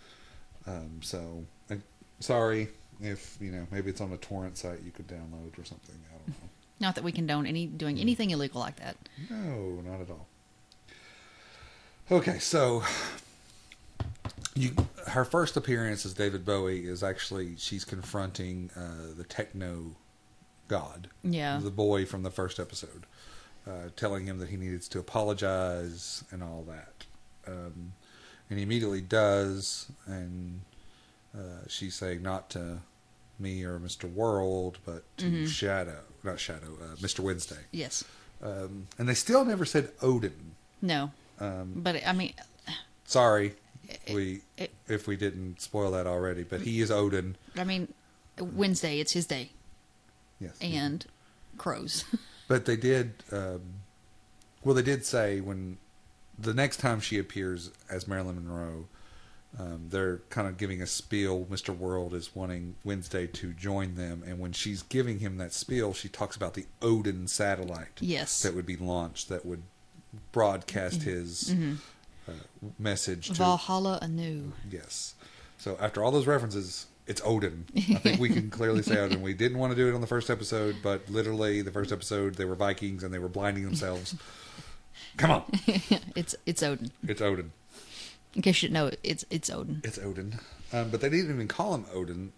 [0.68, 1.76] Um, so, uh,
[2.20, 2.70] sorry
[3.02, 5.96] if you know maybe it's on a torrent site you could download or something.
[6.14, 6.34] I don't know.
[6.80, 8.98] Not that we condone any doing anything illegal like that.
[9.30, 10.26] No, not at all.
[12.12, 12.84] Okay, so
[14.56, 14.72] you
[15.08, 19.92] her first appearance as David Bowie is actually she's confronting uh, the techno
[20.68, 21.60] god, Yeah.
[21.62, 23.06] the boy from the first episode,
[23.68, 27.06] uh, telling him that he needs to apologize and all that,
[27.48, 27.94] um,
[28.50, 30.62] and he immediately does, and
[31.38, 32.80] uh, she's saying not to
[33.42, 37.58] me or Mister World, but to Shadow, not Shadow, uh, Mister Wednesday.
[37.72, 38.04] Yes.
[38.42, 40.56] Um, and they still never said Odin.
[40.82, 41.12] No.
[41.40, 42.34] Um, But I mean,
[43.06, 43.56] sorry,
[44.14, 47.36] we it- if we didn't spoil that already, but he is Odin.
[47.56, 47.94] I mean,
[48.40, 49.52] Wednesday it's his day,
[50.40, 51.06] Yes, and
[51.58, 52.06] crows.
[52.48, 53.14] but they did.
[53.32, 53.62] Um,
[54.64, 55.78] well, they did say when
[56.38, 58.88] the next time she appears as Marilyn Monroe,
[59.60, 61.46] um, they're kind of giving a spiel.
[61.50, 65.94] Mister World is wanting Wednesday to join them, and when she's giving him that spiel,
[65.94, 68.00] she talks about the Odin satellite.
[68.00, 68.42] Yes.
[68.44, 69.64] that would be launched that would
[70.32, 71.54] broadcast his
[72.28, 72.32] uh,
[72.80, 74.52] message to Valhalla anew.
[74.70, 75.16] Yes.
[75.58, 77.66] So after all those references, it's Odin.
[77.76, 79.22] I think we can clearly say Odin.
[79.22, 82.36] We didn't want to do it on the first episode, but literally the first episode
[82.36, 84.16] they were Vikings and they were blinding themselves.
[85.18, 85.44] Come on,
[86.16, 86.92] it's it's Odin.
[87.08, 87.52] it's Odin.
[88.36, 89.82] In case you didn't know, it's it's Odin.
[89.84, 90.40] It's Odin.
[90.74, 92.32] Um, but they didn't even call him Odin.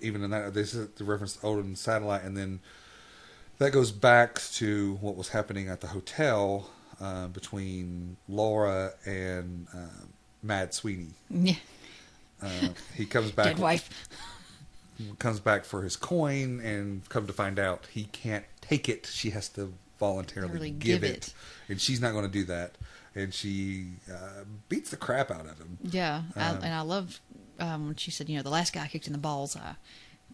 [0.00, 2.60] Even in that, they said the reference to Odin satellite, and then
[3.58, 6.68] that goes back to what was happening at the hotel
[7.00, 10.04] uh, between Laura and uh,
[10.42, 11.12] Mad Sweeney.
[11.30, 11.54] Yeah.
[12.42, 13.46] Uh, he comes back.
[13.46, 13.88] Dead wife.
[15.18, 19.30] comes back for his coin and come to find out he can't take it she
[19.30, 21.16] has to voluntarily Really give, give it.
[21.28, 21.34] it.
[21.68, 22.76] and she's not going to do that
[23.14, 27.20] and she uh, beats the crap out of him Yeah, I, Um, and I love
[27.60, 29.56] um, when she said, you know, the last guy kicked in the balls.
[29.56, 29.76] I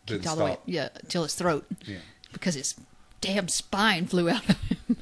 [0.06, 1.66] kicked all the way, yeah, till his throat.
[1.86, 1.98] Yeah.
[2.32, 2.74] because his
[3.20, 4.96] damn spine flew out of him.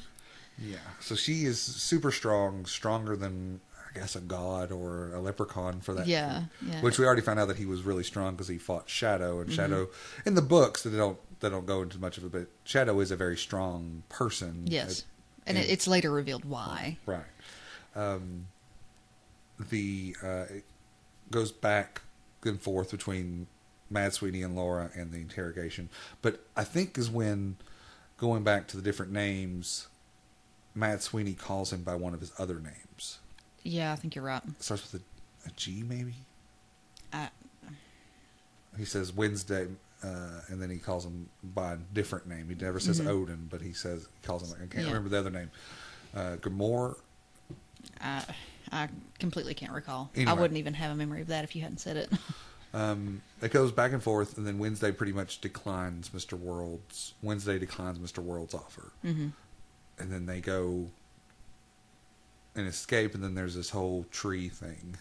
[0.61, 5.79] yeah so she is super strong stronger than i guess a god or a leprechaun
[5.79, 6.81] for that Yeah, yeah.
[6.81, 9.41] which we already found out that he was really strong because he fought shadow Mm-hmm.
[9.43, 9.87] and shadow
[10.25, 13.09] in the books they don't they don't go into much of it but shadow is
[13.11, 15.05] a very strong person yes,
[15.47, 16.97] and and- it's later revealed why.
[17.05, 17.23] Right.
[17.95, 18.47] Um,
[19.69, 20.63] the uh, it
[21.31, 22.01] goes back
[22.43, 23.47] and forth between
[23.89, 25.89] Mad Sweeney and Laura and the interrogation,
[26.21, 27.57] but I think is when
[28.17, 29.87] going back to the different names,
[30.75, 33.19] Mad Sweeney calls him by one of his other names.
[33.63, 34.41] Yeah, I think you're right.
[34.47, 36.13] It starts with a, a G, maybe.
[37.11, 37.29] I,
[38.77, 39.67] He says Wednesday,
[40.03, 42.47] uh, and then he calls him by a different name.
[42.47, 44.55] He never says Odin, but he says he calls him.
[44.55, 44.79] I can't Mm-hmm.
[44.79, 44.87] Yeah.
[44.87, 45.51] remember the other name.
[46.15, 46.95] Uh, Gamor.
[48.01, 48.23] I,
[48.71, 48.89] I
[49.19, 50.09] completely can't recall.
[50.25, 52.09] I wouldn't even have a memory of that if you hadn't said it.
[52.73, 56.33] Um, it goes back and forth, and then Wednesday pretty much declines Mr.
[56.33, 57.15] World's.
[57.23, 58.19] Wednesday declines Mr.
[58.19, 59.29] World's offer, mm-hmm.
[59.97, 60.87] and then they go
[62.55, 64.97] and escape, and then there's this whole tree thing.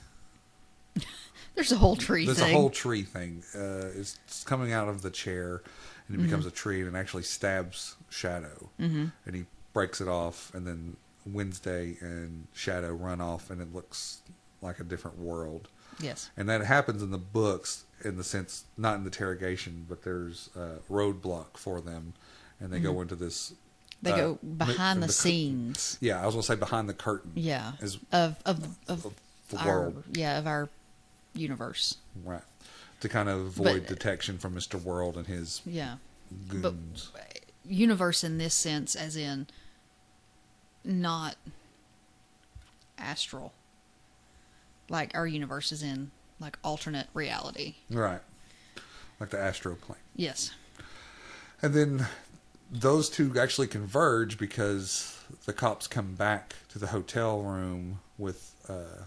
[1.55, 2.55] There's a whole tree There's thing.
[2.55, 3.43] a whole tree thing.
[3.53, 5.61] Uh, it's coming out of the chair,
[6.07, 6.55] and it becomes Mm-hmm.
[6.55, 9.07] a tree, and it actually stabs Shadow, mm-hmm.
[9.27, 10.97] and he breaks it off, and then
[11.33, 14.21] Wednesday and Shadow run off, and it looks
[14.63, 15.69] like a different world.
[16.01, 16.31] yes.
[16.37, 20.51] And that happens in the books in the sense, not in the interrogation, but there's
[20.57, 22.15] a roadblock for them,
[22.61, 23.51] and they go into this.
[23.51, 23.55] Mm-hmm.
[24.03, 25.99] They uh, go behind the, cur- scenes.
[26.01, 27.33] Yeah, I was gonna say behind the curtain.
[27.35, 27.73] Yeah.
[27.83, 29.15] Of of of, of
[29.51, 30.05] the our world.
[30.13, 30.69] yeah of our
[31.35, 31.97] universe.
[32.25, 32.43] right
[33.01, 35.97] to kind of But- avoid detection from Mister World and his Yeah.
[36.49, 37.11] goons.
[37.67, 39.47] universe in this sense, as in
[40.89, 41.37] not
[42.97, 43.53] astral.
[44.89, 46.11] Like our universe is in
[46.41, 47.77] like alternate reality.
[47.91, 48.21] right,
[49.21, 49.99] like the astral plane.
[50.17, 50.51] Yes.
[51.61, 52.07] And then
[52.71, 59.03] those two actually converge because the cops come back to the hotel room with uh,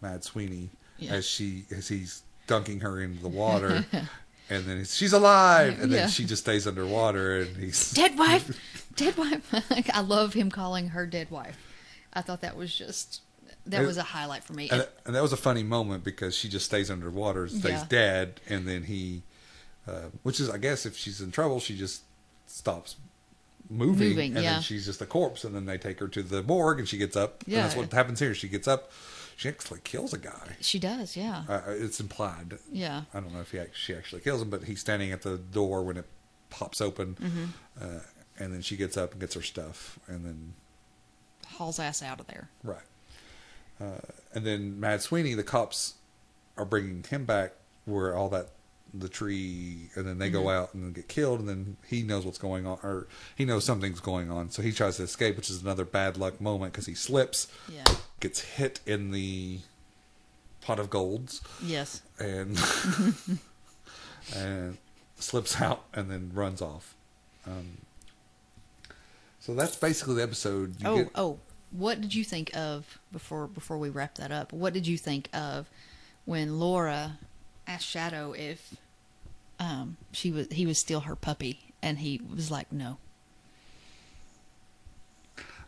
[0.00, 1.12] Mad Sweeney Yeah.
[1.12, 3.84] as she as he's dunking her into the water,
[4.50, 6.00] and then she's alive, and Yeah.
[6.00, 8.58] then she just stays underwater, and he's Dead wife.
[8.96, 9.52] dead wife.
[9.92, 11.56] I love him calling her dead wife.
[12.12, 13.22] I thought that was just
[13.66, 14.68] that And- was a highlight for me.
[14.70, 17.84] and, and that was a funny moment because she just stays underwater, stays Yeah.
[17.88, 19.22] dead, and then he,
[19.88, 22.02] uh, which is I guess if she's in trouble, she just
[22.46, 22.96] stops
[23.70, 24.52] moving, Moving, and yeah.
[24.54, 26.98] then she's just a corpse, and then they take her to the morgue, and she
[26.98, 27.42] gets up.
[27.46, 28.34] and that's what happens here.
[28.34, 28.92] She gets up,
[29.36, 30.56] she actually kills a guy.
[30.60, 31.44] she does, yeah.
[31.48, 32.58] Uh, it's implied.
[32.72, 33.02] Yeah.
[33.12, 35.82] I don't know if he she actually kills him, but he's standing at the door
[35.82, 36.06] when it
[36.50, 37.44] pops open, Mm-hmm.
[37.80, 38.00] uh,
[38.38, 40.54] and then she gets up and gets her stuff, and then
[41.56, 42.48] Hauls ass out of there.
[42.62, 42.78] Right.
[43.80, 43.98] Uh,
[44.34, 45.94] and then Mad Sweeney, the cops
[46.56, 47.52] are bringing him back
[47.84, 48.48] where all that,
[48.96, 52.38] the tree, and then they go out and get killed, and then he knows what's
[52.38, 55.62] going on, or he knows something's going on, so he tries to escape, which is
[55.62, 57.84] another bad luck moment because he slips, Yeah.
[58.20, 59.58] gets hit in the
[60.60, 62.02] pot of golds, Yes.
[62.18, 62.58] and
[64.34, 64.78] and
[65.18, 66.94] slips out and then runs off.
[67.46, 67.78] Um,
[69.40, 70.80] so that's basically the episode.
[70.80, 71.38] You oh, get- oh,
[71.70, 74.52] what did you think of before before we wrap that up?
[74.52, 75.68] What did you think of
[76.24, 77.18] when Laura
[77.66, 78.76] asked Shadow if
[79.60, 82.98] um she was he was still her puppy and he was like no.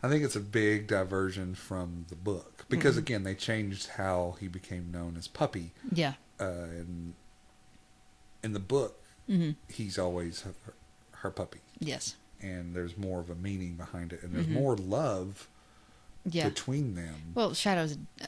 [0.03, 4.47] I think it's a big diversion from the book because again they changed how he
[4.47, 5.71] became known as Puppy.
[5.91, 6.13] Yeah.
[6.39, 7.13] Uh, and
[8.43, 9.01] in the book,
[9.67, 10.53] he's always her,
[11.13, 12.15] her puppy, Yes.
[12.39, 15.47] and there's more of a meaning behind it, and there's more love
[16.25, 16.47] Yeah.
[16.47, 17.15] between them.
[17.33, 18.27] Well, Shadow's a,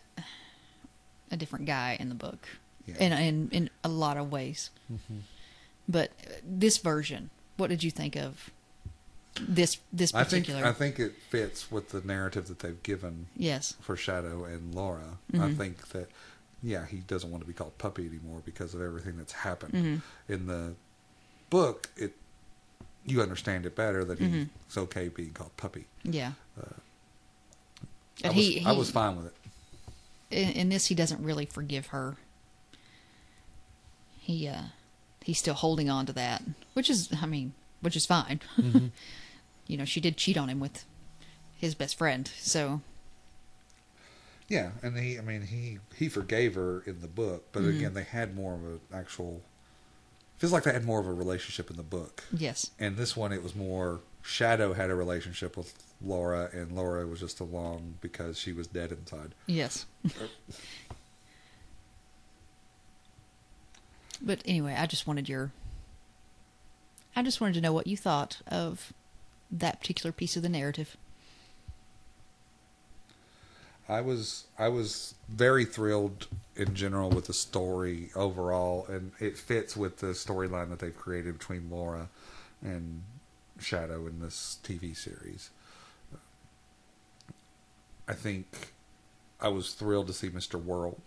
[1.31, 2.47] a different guy in the book,
[2.89, 3.05] Yeah.
[3.05, 4.69] in in in a lot of ways.
[4.91, 5.19] Mm-hmm.
[5.87, 8.51] But uh, this version, what did you think of
[9.39, 10.59] this this particular?
[10.59, 10.99] I think?
[10.99, 13.75] I think it fits with the narrative that they've given yes.
[13.81, 15.17] for Shadow and Laura.
[15.33, 15.55] I mm-hmm.
[15.55, 16.09] think that
[16.61, 19.73] yeah, he doesn't want to be called puppy anymore because of everything that's happened.
[19.73, 20.33] Mm-hmm.
[20.33, 20.73] In the
[21.49, 22.13] book, it
[23.05, 25.85] you understand it better that he's okay being called puppy.
[26.03, 26.33] Yeah.
[26.59, 26.65] Uh,
[28.23, 29.33] I But was, he, he I was fine with it.
[30.31, 32.17] in, in this he doesn't really forgive her.
[34.19, 34.63] He uh
[35.23, 36.43] he's still holding on to that,
[36.73, 38.41] which is I mean, which is fine.
[39.67, 40.85] you know, she did cheat on him with
[41.57, 42.81] his best friend, so
[44.47, 47.77] Yeah, and he, I mean, he he forgave her in the book, but Mm-hmm.
[47.77, 49.41] again, they had more of an actual.
[50.37, 52.71] Feels like they had more of a relationship in the book, yes.
[52.79, 53.99] and this one it was more.
[54.21, 58.91] Shadow had a relationship with Laura, and Laura was just along because she was dead
[58.91, 59.33] inside.
[59.47, 59.85] Yes.
[64.21, 65.51] but anyway, I just wanted your
[67.15, 68.93] I just wanted to know what you thought of
[69.51, 70.95] that particular piece of the narrative.
[73.89, 79.75] I was I was very thrilled in general with the story overall, and it fits
[79.75, 82.09] with the storyline that they've created between Laura
[82.61, 83.01] and
[83.59, 85.49] Shadow in this TV series.
[88.07, 88.73] I think
[89.41, 90.61] I was thrilled to see Mr.
[90.61, 91.01] World,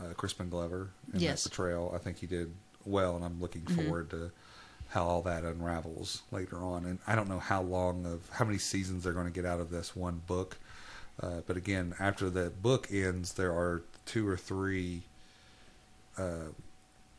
[0.00, 1.44] uh, Crispin Glover, in Yes.
[1.44, 1.92] that portrayal.
[1.94, 2.52] I think he did
[2.84, 4.30] well, and I'm looking forward to
[4.88, 6.84] how all that unravels later on.
[6.84, 9.60] And I don't know how long of how many seasons they're going to get out
[9.60, 10.56] of this one book.
[11.22, 15.02] Uh, but again, after the book ends, there are two or three.
[16.18, 16.48] Uh,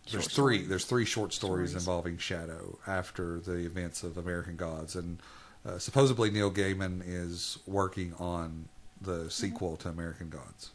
[0.09, 0.32] there's Short three.
[0.34, 0.67] stories.
[0.67, 1.84] There's three short stories, Stories.
[1.88, 5.19] involving Shadow after the events of American Gods, and
[5.65, 8.67] uh, supposedly Neil Gaiman is working on
[8.99, 10.71] the sequel to American Gods.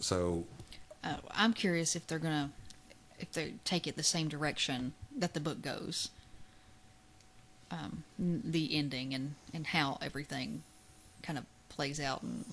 [0.00, 0.44] So
[1.02, 2.50] Uh, I'm curious if they're gonna
[3.18, 6.10] if they take it the same direction that the book goes.
[7.70, 10.62] Um, the ending and and how everything
[11.22, 12.44] kind of plays out and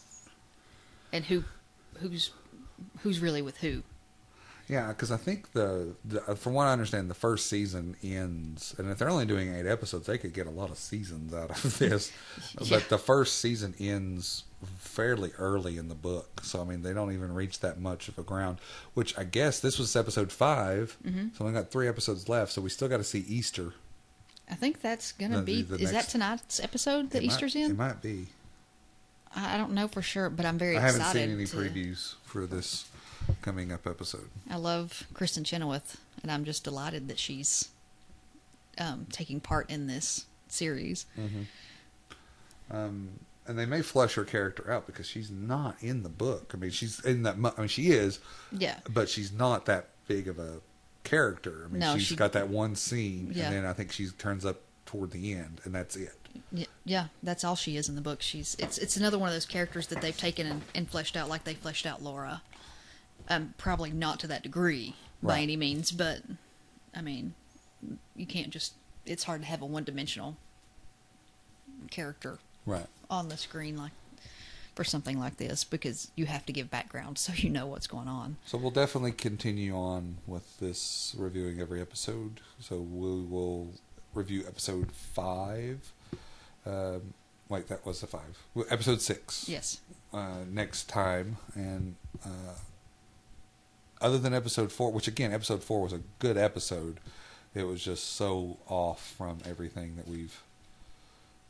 [1.14, 1.44] and who
[2.00, 2.32] who's
[3.00, 3.84] who's really with who.
[4.68, 8.90] Yeah, because I think the, the from what I understand, the first season ends, and
[8.90, 11.78] if they're only doing eight episodes, they could get a lot of seasons out of
[11.80, 12.12] this.
[12.62, 12.78] Yeah.
[12.78, 14.44] But the first season ends
[14.78, 18.18] fairly early in the book, so I mean they don't even reach that much of
[18.18, 18.58] a ground.
[18.96, 21.28] Which I guess this was episode 5 Mm-hmm.
[21.38, 23.74] so we got three episodes left, so we still got to see Easter.
[24.50, 25.62] I think that's gonna The- be.
[25.62, 27.72] the is that tonight's episode that It might- Easter's in?
[27.72, 28.28] It might be.
[29.36, 31.20] I don't know for sure, but I'm very I haven't excited.
[31.30, 32.86] seen any to- previews for this
[33.42, 34.30] coming up episode.
[34.50, 37.70] I love Kristin Chenoweth, and I'm just delighted that she's
[38.78, 41.06] um, taking part in this series.
[42.72, 46.52] Um, and they may flesh her character out because she's not in the book.
[46.54, 47.38] I mean, she's in that.
[47.38, 48.20] mu- I mean, she is,
[48.52, 50.62] Yeah, but she's not that big of a
[51.04, 51.64] character.
[51.66, 53.46] I mean, No, she's she- got that one scene, Yeah.
[53.48, 56.16] and then I think she turns up toward the end, and that's it.
[56.52, 57.08] yeah, yeah.
[57.24, 58.22] That's all she is in the book.
[58.22, 61.30] She's it's it's another one of those characters that they've taken and, and fleshed out
[61.30, 62.42] like they fleshed out Laura.
[63.30, 65.44] Um, probably not to that degree by Right.
[65.44, 66.22] any means, but
[66.96, 67.34] I mean,
[68.16, 68.74] you can't just.
[69.06, 70.36] It's hard to have a one-dimensional
[71.92, 72.88] character Right.
[73.10, 73.92] on the screen like
[74.74, 78.08] for something like this because you have to give background so you know what's going
[78.08, 78.38] on.
[78.46, 82.42] So we'll definitely continue on with this reviewing every episode.
[82.60, 83.70] So we will
[84.14, 85.94] review episode five.
[86.66, 87.14] Um,
[87.48, 88.38] wait, that was the five.
[88.70, 89.48] Episode six.
[89.48, 89.80] Yes.
[90.14, 91.38] uh, next time.
[91.54, 91.96] And
[92.26, 92.56] uh,
[94.06, 97.00] other than episode four, which again, episode four was a good episode,
[97.54, 100.42] it was just so off from everything that we've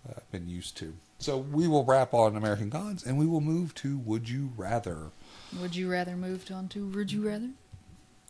[0.10, 0.94] uh, been used to.
[1.20, 5.12] So we will wrap on American Gods, and we will move to Would You Rather.
[5.60, 7.50] Would you rather move on to Would you rather?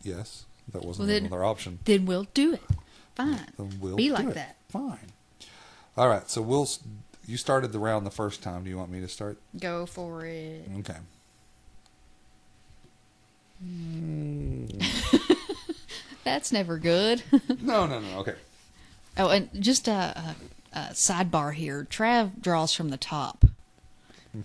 [0.02, 1.78] Yes, that wasn't Well, then- another option.
[1.84, 2.62] Then we'll do it.
[3.14, 3.46] Fine.
[3.56, 4.34] Then we'll Be do like it.
[4.34, 4.56] that.
[4.68, 5.12] Fine.
[5.96, 6.28] All right.
[6.28, 6.68] So we'll.
[7.26, 8.62] You started the round the first time.
[8.62, 9.38] Do you want me to start?
[9.58, 10.68] Go for it.
[10.78, 10.98] Okay.
[16.24, 17.22] That's never good.
[17.62, 18.18] No, no, no.
[18.18, 18.34] Okay.
[19.16, 20.36] oh, and just a, a,
[20.72, 21.86] a sidebar here.
[21.90, 23.44] Trav draws from the top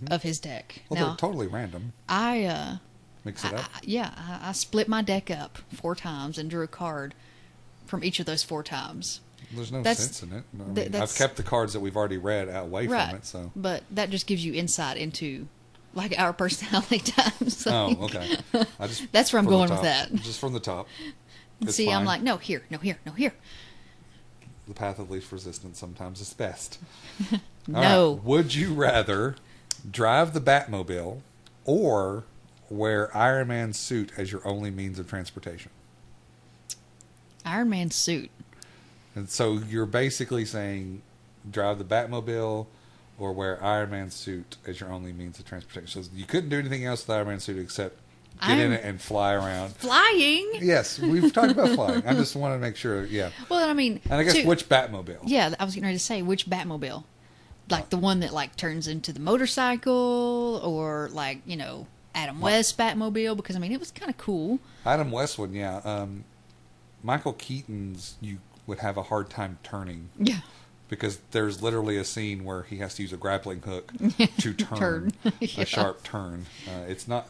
[0.10, 0.76] of his deck.
[0.76, 0.94] Mm-hmm.
[0.94, 1.94] Well, now, they're totally random.
[2.08, 2.76] I, uh,
[3.26, 3.66] Mix it I, up.
[3.76, 7.14] I- yeah, I, I split my deck up four times and drew a card
[7.86, 9.20] from each of those four times.
[9.54, 10.44] There's no That's- sense in it.
[10.60, 13.10] I mean, I've kept the cards that we've already read out away right.
[13.10, 13.26] from it.
[13.26, 13.52] So.
[13.56, 15.48] But that just gives you insight into
[15.94, 17.66] like our personality types.
[17.68, 18.38] Oh, okay.
[18.80, 20.14] I just That's where I'm going with that.
[20.16, 20.88] Just from the top.
[21.62, 23.34] It's See, I'm like, no, here, no, here, no, here.
[24.68, 26.80] the path of least resistance sometimes is best.
[27.68, 28.14] No.
[28.16, 28.24] right.
[28.24, 29.36] Would you rather
[29.90, 31.22] drive the Batmobile
[31.64, 32.24] or
[32.72, 35.70] wear Iron Man's suit as your only means of transportation?
[37.46, 38.32] Iron Man suit.
[39.14, 41.04] And so you're basically saying
[41.50, 42.66] drive the Batmobile
[43.22, 46.04] or wear Iron Man suit as your only means of transportation.
[46.04, 47.98] So you couldn't do anything else with Iron Man suit except
[48.48, 49.76] get in it and fly around.
[49.76, 50.50] Flying.
[50.60, 52.06] Yes, we've talked about flying.
[52.08, 53.06] I just wanted to make sure.
[53.06, 55.20] Yeah, Well, I mean, and I guess to- which Batmobile?
[55.26, 57.04] Yeah, I was getting ready to say which Batmobile,
[57.70, 62.78] like the one that like turns into the motorcycle, or like you know Adam West
[62.78, 64.60] Batmobile, because I mean it was kind of cool.
[64.86, 65.54] Adam West one.
[65.54, 66.24] Yeah, um,
[67.04, 68.16] Michael Keaton's.
[68.22, 70.40] You would have a hard time turning Yeah,
[70.92, 73.92] because there's literally a scene where he has to use a grappling hook
[74.40, 75.12] to turn, Turn.
[75.40, 75.62] Yeah.
[75.64, 76.46] a sharp turn.
[76.68, 77.26] Uh, it's not.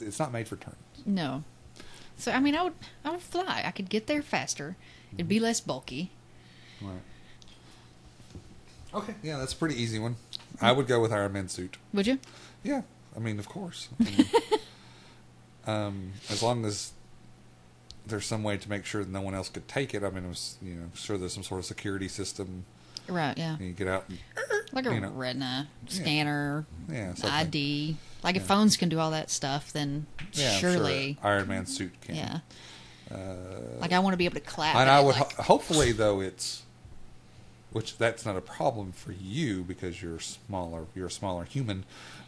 [0.00, 0.76] It's not made for turns.
[1.06, 1.44] no.
[2.18, 2.72] So I mean, I would
[3.04, 3.62] I would fly.
[3.64, 4.76] I could get there faster.
[5.14, 6.10] It'd be less bulky.
[6.82, 7.00] Right.
[8.94, 9.14] Okay.
[9.22, 10.16] Yeah, that's a pretty easy one.
[10.60, 11.76] I would go with Iron Man suit.
[11.92, 12.18] Would you?
[12.64, 12.82] Yeah,
[13.14, 13.88] I mean, of course.
[14.00, 14.26] I mean,
[15.66, 16.92] um, as long as
[18.06, 20.02] there's some way to make sure that no one else could take it.
[20.04, 22.64] I mean, it was, you know, sure there's some sort of security system.
[23.08, 23.36] Right.
[23.38, 23.56] Yeah.
[23.56, 24.04] And you get out.
[24.08, 24.18] And,
[24.72, 25.10] Like a you know.
[25.10, 27.30] retina scanner, Yeah, something.
[27.30, 27.96] ID.
[28.22, 31.92] Like if phones can do all that stuff, then yeah, surely, sure Iron Man suit
[32.00, 32.14] can.
[32.16, 32.38] yeah.
[33.10, 33.16] Uh,
[33.80, 34.74] Like I want to be able to clap.
[34.76, 36.62] and I would like- ho- hopefully though it's,
[37.70, 40.86] which that's not a problem for you because you're smaller.
[40.94, 41.84] You're a smaller human.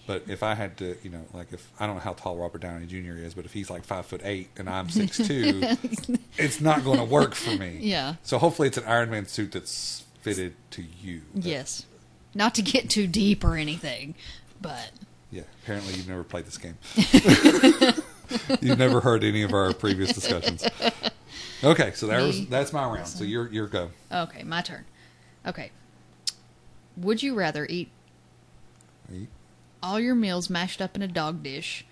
[0.07, 2.61] But if I had to, you know, like if I don't know how tall Robert
[2.62, 3.18] Downey Jr.
[3.18, 5.62] is, but if he's like five foot eight and I'm six two,
[6.39, 7.79] it's not going to work for me.
[7.83, 8.14] Yeah.
[8.22, 10.05] So hopefully it's an Iron Man suit that's
[10.37, 11.22] fitted to you.
[11.35, 11.87] Yes.
[12.35, 14.14] Not to get too deep or anything,
[14.61, 14.91] but
[15.31, 15.43] Yeah.
[15.62, 16.76] Apparently you've never played this game.
[18.61, 20.66] you've never heard any of our previous discussions.
[21.64, 23.09] Okay, so that was that's my round.
[23.09, 23.91] So your your go.
[24.12, 24.85] okay, my turn.
[25.47, 25.70] Okay.
[26.97, 27.91] Would you rather eat
[29.12, 29.29] Eat.
[29.83, 31.85] all your meals mashed up in a dog dish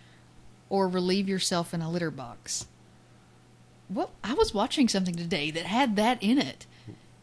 [0.69, 2.67] or relieve yourself in a litter box?
[3.89, 6.67] Well, I was watching something today that had that in it.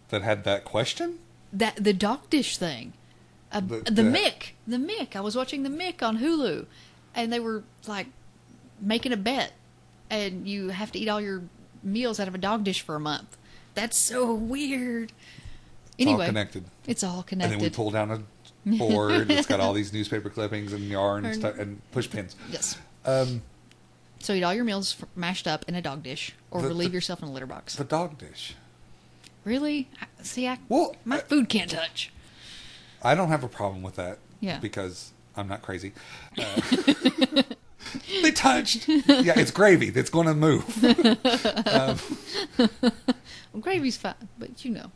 [0.10, 1.20] That had that question.
[1.52, 2.94] That the dog dish thing.
[3.52, 5.16] Uh, The- the, the- Mick, the Mick.
[5.16, 6.66] I was watching the Mick on Hulu,
[7.16, 8.08] and they were like
[8.80, 9.54] making a bet,
[10.10, 11.44] and you have to eat all your
[11.84, 13.38] meals out of a dog dish for a month.
[13.76, 15.12] That's so weird.
[15.98, 16.66] It's all Anyway, connected.
[16.88, 17.54] It's all connected.
[17.54, 18.20] And then we pull down a
[18.78, 19.30] board.
[19.30, 22.36] it's got all these newspaper clippings and yarn and, And- stuff and push pins.
[22.52, 22.78] yes.
[23.06, 23.42] Um,
[24.20, 27.22] So eat all your meals mashed up in a dog dish, or The- relieve yourself
[27.22, 27.76] in a litter box.
[27.76, 28.56] the dog dish.
[29.44, 29.90] Really?
[30.02, 32.12] I- See, I Well, my I- food can't touch.
[33.02, 34.20] I don't have a problem with that.
[34.40, 34.60] Yeah.
[34.60, 35.92] Because I'm not crazy.
[36.38, 36.62] Uh,
[38.22, 38.88] they touched.
[38.88, 39.90] Yeah, it's gravy.
[39.90, 40.64] That's going to move.
[43.54, 44.92] Well, gravy's fine, but you know,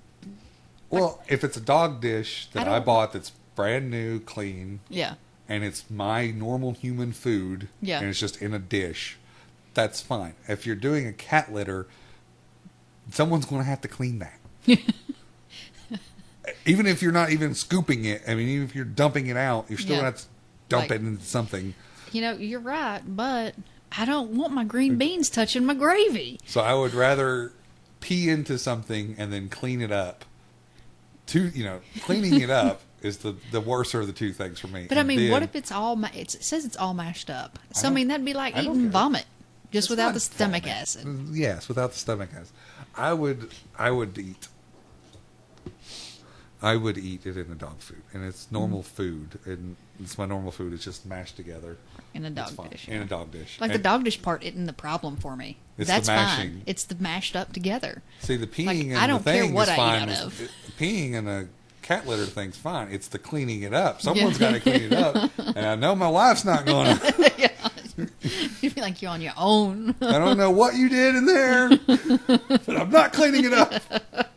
[0.90, 5.14] Well, if it's a dog dish that I, don't- bought that's brand new, clean, yeah,
[5.48, 8.00] and it's my normal human food, Yeah.
[8.00, 9.18] and it's just in a dish,
[9.76, 10.34] that's fine.
[10.48, 11.86] If you're doing a cat litter,
[13.12, 14.37] someone's going to have to clean that.
[16.66, 19.66] even if you're not even scooping it, I mean, even if you're dumping it out,
[19.70, 20.02] you're still Yeah.
[20.02, 20.28] going to have to
[20.70, 21.74] dump Like- it into something.
[22.12, 23.56] you know, you're right, but
[23.92, 24.98] I don't want my green mm.
[25.00, 26.40] beans touching my gravy.
[26.46, 27.52] So I would rather
[28.00, 30.26] pee into something and then clean it up.
[31.28, 34.68] To you know, cleaning it up is the the worser of the two things for
[34.68, 34.86] me.
[34.88, 35.98] But I And mean, what if it's all?
[35.98, 37.60] Ma- it's, it says it's all mashed up.
[37.74, 39.26] So I, don't- mean, that'd be like I eating vomit,
[39.72, 40.78] just It's without the stomach vomit.
[40.78, 41.08] acid.
[41.34, 42.54] Yes, without the stomach acid.
[42.96, 44.48] I would I would eat.
[46.62, 48.96] I would eat it in a dog food, and it's normal Mm-hmm.
[48.96, 50.74] food, and it's my normal food.
[50.74, 51.78] It's just mashed together
[52.16, 53.02] In a dog dish, In yeah.
[53.04, 53.58] a dog dish.
[53.62, 55.58] Like the dog dish part isn't the problem for me.
[55.78, 56.50] It's the That's mashing.
[56.50, 56.62] fine.
[56.66, 58.02] It's the mashed up together.
[58.22, 60.10] See, the peeing and I don't the care thing what is I eat fine.
[60.10, 60.42] out of.
[60.80, 61.48] peeing in a
[61.84, 62.90] cat litter thing's fine.
[62.92, 64.02] It's the cleaning it up.
[64.08, 67.30] Someone's got to clean it up, and I know my wife's not going to.
[68.62, 69.94] you feel like you're on your own.
[70.02, 71.70] I don't know what you did in there,
[72.66, 73.74] but I'm not cleaning it up.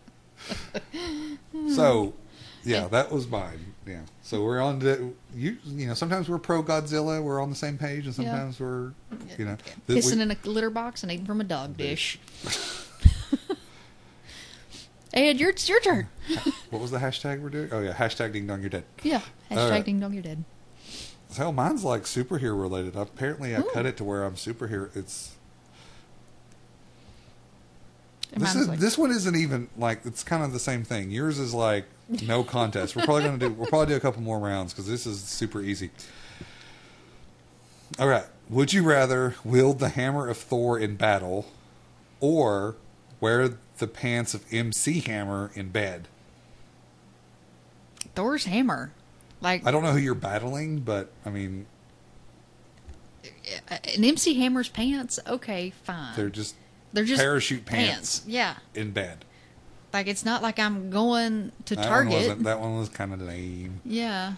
[1.75, 2.15] So,
[2.63, 2.69] hmm.
[2.69, 3.75] yeah, that was mine.
[3.87, 4.03] Yeah.
[4.23, 5.57] So we're on the you.
[5.65, 7.23] You know, sometimes we're pro Godzilla.
[7.23, 8.93] We're on the same page, and sometimes we're,
[9.39, 12.19] you know, th- we- Pissing in a litter box and eating from a dog dish.
[15.13, 16.09] Ed, your, it's your turn.
[16.71, 17.69] what was the hashtag we're doing?
[17.73, 18.85] Oh yeah, hashtag Ding Dong You're Dead.
[19.03, 19.23] Yeah.
[19.51, 19.85] Hashtag right.
[19.85, 20.45] ding dong, you're dead.
[21.37, 22.97] Hell, mine's like superhero related.
[22.97, 23.71] Apparently, I Ooh.
[23.73, 24.95] cut it to where I'm superhero.
[24.97, 25.35] It's
[28.37, 31.11] this is like- this one isn't even like it's kind of the same thing.
[31.11, 31.85] Yours is like
[32.23, 32.95] no contest.
[32.97, 35.61] We're probably gonna do we'll probably do a couple more rounds because this is super
[35.61, 35.91] easy.
[37.99, 38.27] All right.
[38.49, 41.47] Would you rather wield the hammer of Thor in battle,
[42.21, 42.77] or
[43.21, 46.09] wear the pants of MC Hammer in bed?
[48.15, 48.93] Thor's hammer.
[49.41, 51.67] Like I don't know who you're battling, but I mean
[53.25, 55.19] uh, an MC Hammer's pants.
[55.27, 56.15] Okay, fine.
[56.17, 56.55] they're just
[56.93, 58.23] They're just parachute pants.
[58.27, 59.25] Yeah, in bed.
[59.93, 62.13] like it's not like I'm going to That Target.
[62.15, 62.43] wasn't.
[62.45, 63.81] That one was kind of lame.
[63.85, 64.35] yeah,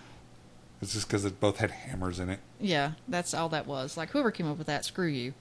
[0.80, 2.40] It's just because it both had hammers in it.
[2.60, 2.92] yeah.
[3.08, 3.96] That's all that was.
[3.96, 5.34] Like whoever came up with that, screw you.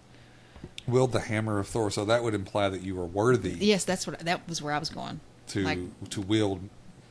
[0.88, 4.06] Wield the hammer of Thor, so that would imply that you were worthy Yes, that's
[4.08, 4.20] what.
[4.20, 5.20] That was where I was going.
[5.48, 6.62] to like- to wield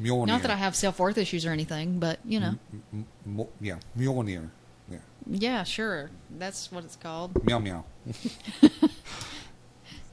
[0.01, 0.27] Mjolnir.
[0.29, 2.55] Not that I have self worth issues or anything, but you know,
[2.93, 4.49] M- m- yeah, Mjolnir.
[4.91, 6.11] Yeah, yeah, sure.
[6.39, 7.45] That's what it's called.
[7.45, 7.85] meow meow.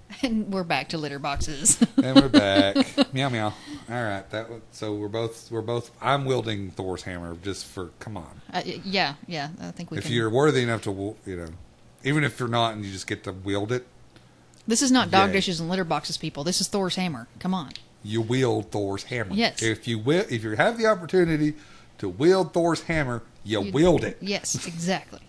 [0.24, 1.80] And we're back to litter boxes.
[2.04, 3.14] and we're back.
[3.14, 3.54] meow meow.
[3.90, 4.50] All right, that.
[4.50, 5.92] was- So we're both we're both.
[6.02, 7.90] I'm wielding Thor's hammer just for.
[8.00, 9.50] Come on, uh, yeah, yeah.
[9.62, 10.14] I think we if can.
[10.14, 11.48] you're worthy enough to, you know,
[12.04, 13.86] even if you're not, and you just get to wield it,
[14.66, 15.34] This is not dog Yay.
[15.34, 16.44] dishes and litter boxes, people.
[16.44, 17.28] This is Thor's hammer.
[17.40, 17.72] Come on.
[18.04, 19.34] you wield Thor's hammer.
[19.34, 19.62] Yes.
[19.62, 21.54] If you will, if you have the opportunity
[22.00, 24.18] to wield Thor's hammer, you, You- wield it.
[24.22, 25.20] Yes, exactly.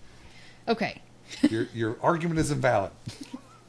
[0.67, 1.01] Okay.
[1.49, 2.91] your your argument is invalid.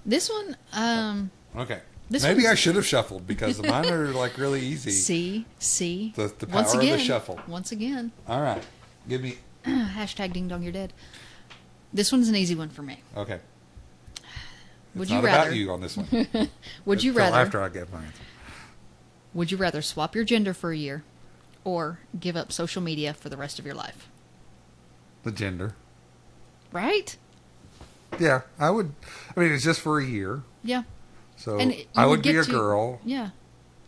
[0.07, 1.81] This one, um, Okay.
[2.09, 4.91] This Maybe I should have shuffled because the mine are like really easy.
[5.09, 6.13] see, see.
[6.17, 7.39] The- the once power of the shuffle.
[7.47, 8.63] Once again, All right.
[9.09, 9.39] Give me.
[9.65, 10.93] hashtag ding dong, you're dead.
[11.93, 13.01] This one's an easy one for me.
[13.17, 13.39] Okay.
[14.97, 15.43] Would It's you not rather?
[15.51, 16.49] about you on this one.
[16.85, 17.37] Would you rather?
[17.37, 18.13] After I get mine.
[19.33, 21.05] Would you rather swap your gender for a year,
[21.63, 24.09] or give up social media for the rest of your life?
[25.23, 25.77] The gender.
[26.73, 27.17] Right?
[28.19, 28.93] Yeah, I would.
[29.37, 30.83] I mean, it's just for a year, Yeah.
[31.37, 33.01] so And I would would be a to- girl.
[33.05, 33.31] Yeah.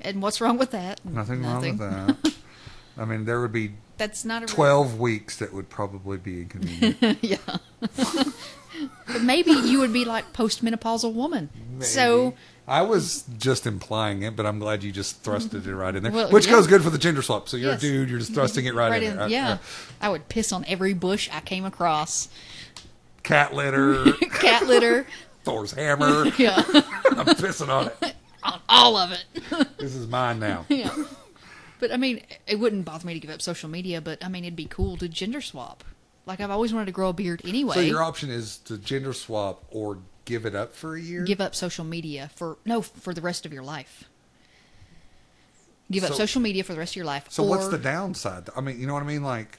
[0.00, 1.04] And what's wrong with that?
[1.04, 2.34] Nothing, wrong with that.
[2.98, 7.18] I mean, there would be That's not a twelve weeks that would probably be inconvenient.
[7.22, 7.36] yeah.
[9.06, 11.50] but maybe you would be like postmenopausal woman.
[11.80, 12.34] So
[12.66, 16.12] I was just implying it, but I'm glad you just thrusted it right in there,
[16.12, 16.52] Well, which yeah.
[16.52, 17.48] goes good for the gender swap.
[17.48, 17.78] So you're Yes.
[17.82, 19.24] a dude, you're just thrusting it right, in, there.
[19.24, 19.50] Uh, yeah.
[19.52, 19.58] uh,
[20.00, 22.28] I would piss on every bush I came across.
[23.22, 25.06] Cat litter, Cat litter.
[25.44, 26.24] Thor's hammer.
[26.38, 26.56] Yeah.
[26.66, 28.14] I'm pissing on it.
[28.42, 29.24] on all of it.
[29.78, 30.64] This is mine now.
[30.68, 30.94] yeah.
[31.80, 34.44] But I mean, it wouldn't bother me to give up social media, but I mean,
[34.44, 35.82] it'd be cool to gender swap.
[36.26, 37.74] like I've always wanted to grow a beard anyway.
[37.74, 41.24] So your option is to gender swap or give it up for a year.
[41.24, 44.04] give up social media for no for the rest of your life.
[45.90, 47.26] Give up social media for the rest of your life.
[47.30, 48.48] so what's the downside?
[48.56, 49.22] I mean, you know what I mean?
[49.24, 49.58] Like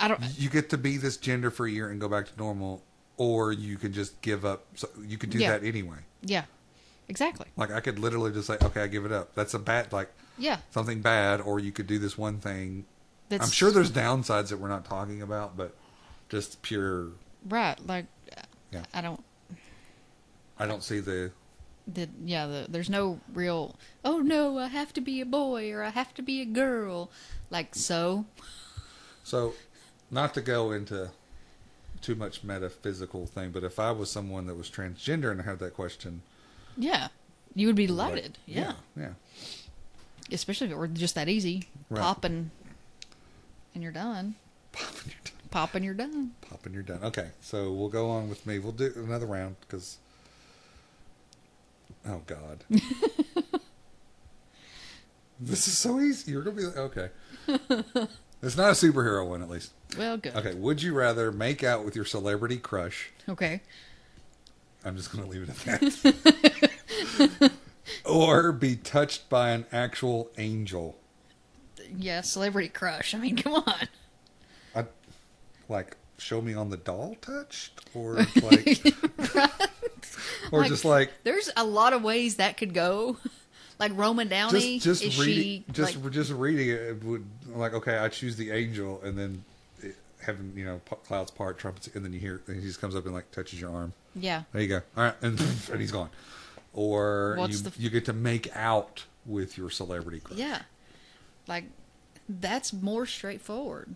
[0.00, 0.20] I don't.
[0.38, 2.82] you get to be this gender for a year and go back to normal,
[3.16, 4.66] or you can just give up.
[4.74, 5.52] So you could do Yeah.
[5.58, 5.98] that anyway.
[6.22, 6.44] Yeah,
[7.08, 7.46] exactly.
[7.56, 9.34] Like I could literally just say, okay, I give it up.
[9.34, 12.86] That's a bad like Yeah, something bad, or you could do this one thing.
[13.28, 15.74] that's I'm sure there's downsides that we're not talking about, but
[16.28, 17.08] just pure.
[17.48, 17.78] right.
[17.86, 18.06] Like,
[18.72, 18.82] Yeah.
[18.92, 19.22] I don't.
[20.58, 21.30] I don't see the.
[21.86, 23.76] The, yeah, the, there's no real.
[24.04, 27.10] Oh no, I have to be a boy or I have to be a girl.
[27.50, 28.24] Like so.
[29.22, 29.52] So,
[30.14, 31.10] not to go into
[32.00, 35.58] too much metaphysical thing, but if I was someone that was transgender and I had
[35.58, 36.22] that question,
[36.76, 37.08] Yeah,
[37.54, 38.38] you would be like, delighted.
[38.46, 38.74] yeah.
[38.96, 39.12] yeah,
[40.32, 41.64] especially if it were just that easy.
[41.90, 42.00] Right.
[42.00, 42.50] Pop and
[43.74, 44.36] and you're done.
[44.72, 45.32] pop and you're done.
[45.50, 46.30] Pop and you're done.
[46.42, 47.00] Pop and you're done.
[47.02, 48.58] Okay, so we'll go on with me.
[48.58, 49.98] We'll do another round because.
[52.06, 52.64] Oh God.
[55.40, 56.32] this is so easy.
[56.32, 57.08] You're gonna be like, okay.
[58.44, 59.72] It's not a superhero one, at least.
[59.96, 60.34] Well, good.
[60.36, 60.54] Okay.
[60.54, 63.10] Would you rather make out with your celebrity crush?
[63.28, 63.60] Okay.
[64.84, 67.52] I'm just going to leave it at that.
[68.04, 70.98] or be touched by an actual angel.
[71.96, 73.14] Yeah, celebrity crush.
[73.14, 73.88] I mean, come on.
[74.74, 74.84] I,
[75.68, 77.80] like, show me on the doll touched?
[77.94, 78.84] Or, like,
[80.52, 83.16] or Like, just like, There's a lot of ways that could go.
[83.76, 84.78] Like Roma Downey.
[84.78, 87.26] just, is just reading, she just, like, just reading it, it would,
[87.58, 89.44] like, okay, I choose the angel, and then
[89.82, 92.80] it, having, you know, p- clouds part, trumpets, and then you hear, and he just
[92.80, 93.92] comes up and, like, touches your arm.
[94.14, 94.42] yeah.
[94.52, 94.80] There you go.
[94.96, 95.14] All right.
[95.22, 95.40] And,
[95.72, 96.10] and he's gone.
[96.72, 100.38] Or What's you, the- you get to make out with your celebrity crush.
[100.38, 100.62] Yeah.
[101.46, 101.64] Like
[102.28, 103.94] that's more straightforward.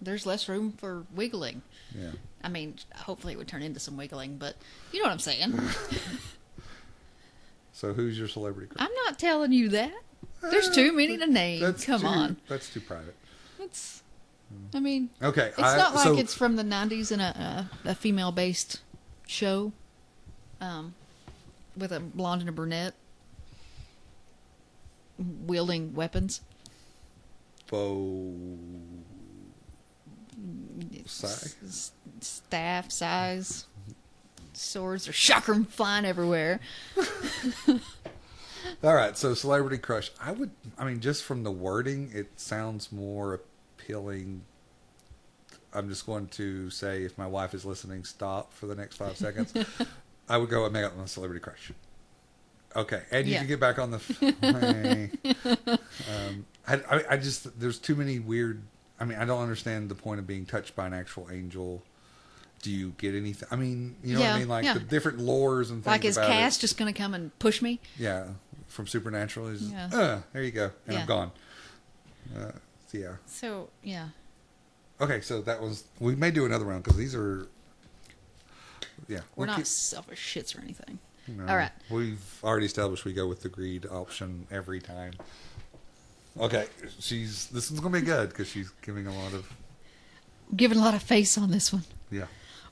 [0.00, 1.62] There's less room for wiggling.
[1.94, 2.10] Yeah.
[2.42, 4.56] I mean, hopefully it would turn into some wiggling, but
[4.92, 5.52] you know what I'm saying.
[7.72, 8.86] So who's your celebrity crush?
[8.88, 9.92] I'm not telling you that.
[10.42, 11.60] There's too many to name.
[11.60, 12.36] That's Come too, on.
[12.48, 13.14] That's too private.
[13.58, 14.02] It's.
[14.74, 15.48] I mean, Okay.
[15.48, 18.80] it's I- not like so- it's from the '90s and a, a, a female-based
[19.26, 19.72] show,
[20.60, 20.94] um,
[21.76, 22.94] with a blonde and a brunette
[25.18, 26.42] wielding weapons.
[27.70, 28.34] bow.
[31.06, 31.26] Sai?
[31.66, 33.66] S- staff sais
[34.52, 36.60] swords or chakram flying everywhere.
[38.82, 39.16] All right.
[39.16, 40.10] So celebrity crush.
[40.20, 40.50] I would.
[40.78, 43.34] I mean, just from the wording, it sounds more
[43.78, 44.42] appealing.
[45.74, 49.16] I'm just going to say, if my wife is listening, stop for the next five
[49.16, 49.52] seconds.
[50.28, 51.70] I would go and make with my celebrity crush.
[52.74, 53.38] Okay, and you Yeah.
[53.40, 55.08] can get back on the.
[56.08, 58.62] Um, I, I, I just there's too many weird.
[58.98, 61.82] I mean, I don't understand the point of being touched by an actual angel.
[62.62, 63.48] Do you get anything?
[63.50, 64.74] I mean, you know what I mean, like yeah.
[64.74, 65.86] the different lores and things.
[65.86, 66.60] Like is Cass it.
[66.60, 67.80] just going to come and push me?
[67.98, 68.28] Yeah,
[68.76, 69.48] from Supernatural.
[69.48, 69.88] Is Yeah.
[69.92, 71.00] uh, there you go, and Yeah.
[71.00, 71.30] I'm gone.
[72.36, 72.52] Uh,
[72.86, 73.16] so yeah.
[73.26, 74.08] So yeah,
[75.00, 75.84] Okay, so that was.
[75.98, 77.48] We may do another round because these are.
[79.08, 80.98] Yeah, we're we'll not keep- selfish shits or anything.
[81.28, 81.70] no, All right.
[81.90, 85.12] We've already established we go with the greed option every time.
[86.38, 86.66] Okay,
[86.98, 87.46] she's.
[87.48, 89.50] This one's gonna be good because she's giving a lot of.
[90.54, 91.84] Giving a lot of face on this one.
[92.10, 92.26] Yeah.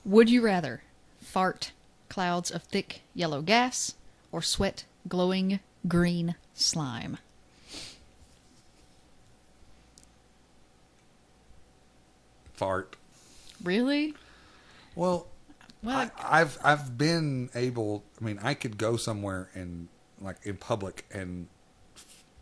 [0.04, 0.82] Would you rather
[1.20, 1.72] fart
[2.08, 3.94] clouds of thick yellow gas
[4.30, 7.18] or sweat glowing green slime?
[12.54, 12.96] Fart.
[13.62, 14.14] Really?
[14.94, 15.26] Well,
[15.82, 18.04] Well, I, I've I've been able.
[18.20, 19.88] I mean, I could go somewhere and
[20.20, 21.48] like in public and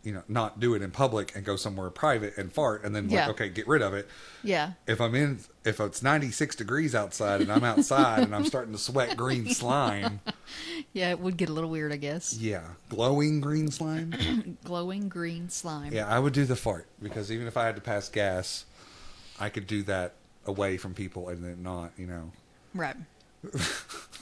[0.03, 3.05] you know not do it in public and go somewhere private and fart and then
[3.05, 3.29] like Yeah.
[3.29, 4.07] okay get rid of it.
[4.43, 4.73] yeah.
[4.85, 8.77] If I'm in if it's 96 degrees outside and I'm outside and I'm starting to
[8.79, 10.19] sweat green slime,
[10.91, 12.33] Yeah, it would get a little weird, I guess.
[12.37, 14.57] yeah, glowing green slime.
[14.65, 15.93] Glowing green slime.
[15.93, 18.65] Yeah, I would do the fart because even if I had to pass gas,
[19.39, 20.15] I could do that
[20.45, 22.31] away from people and then not, you know.
[22.75, 22.95] Right.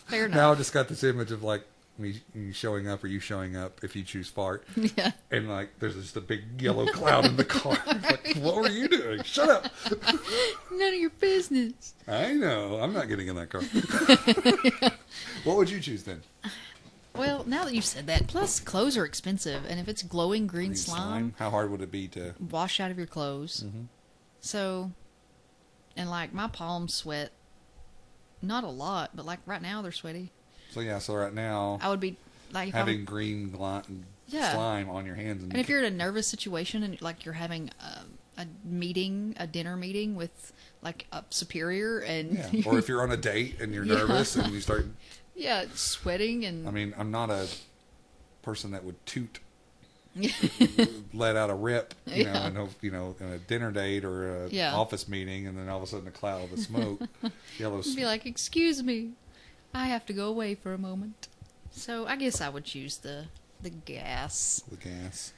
[0.08, 0.36] Fair enough.
[0.36, 1.64] Now I just got this image of like
[2.02, 4.66] me me showing up or you showing up if you choose fart.
[4.98, 5.12] Yeah.
[5.30, 7.78] And like there's just a big yellow cloud in the car.
[7.86, 9.24] like, what were you doing?
[9.24, 9.72] Shut up.
[10.72, 11.94] None of your business.
[12.08, 12.80] I know.
[12.82, 13.62] I'm not getting in that car.
[15.44, 16.24] what would you choose then?
[17.16, 20.70] Well, now that you've said that, plus clothes are expensive, and if it's glowing green,
[20.70, 23.64] Green slime, How hard would it be to wash out of your clothes.
[23.66, 23.84] Mm-hmm.
[24.40, 24.92] So,
[25.96, 27.32] and like my palms sweat,
[28.42, 30.32] not a lot, but like right now they're sweaty.
[30.72, 32.18] So yeah, so right now I would be
[32.52, 33.82] like having I'm, green gli-
[34.28, 34.54] Yeah.
[34.54, 37.34] slime on your hands and, and if you're in a nervous situation and like you're
[37.36, 42.64] having a, a meeting, a dinner meeting with like a superior, and Yeah.
[42.66, 43.96] Or if you're on a date and you're Yeah.
[43.98, 44.88] nervous and you start.
[45.36, 47.48] yeah, sweating and I mean, I'm not a
[48.42, 49.40] person that would toot,
[51.14, 52.48] let out a rip, you know, Yeah.
[52.48, 54.76] in a, you know, in a dinner date or a Yeah.
[54.76, 57.02] office meeting, and then all of a sudden a cloud of smoke,
[57.60, 57.82] yellow.
[57.96, 59.12] be like, "Excuse me,
[59.74, 61.28] I have to go away for a moment."
[61.72, 63.26] So I guess I would choose the
[63.62, 64.64] the gas.
[64.70, 65.34] the gas.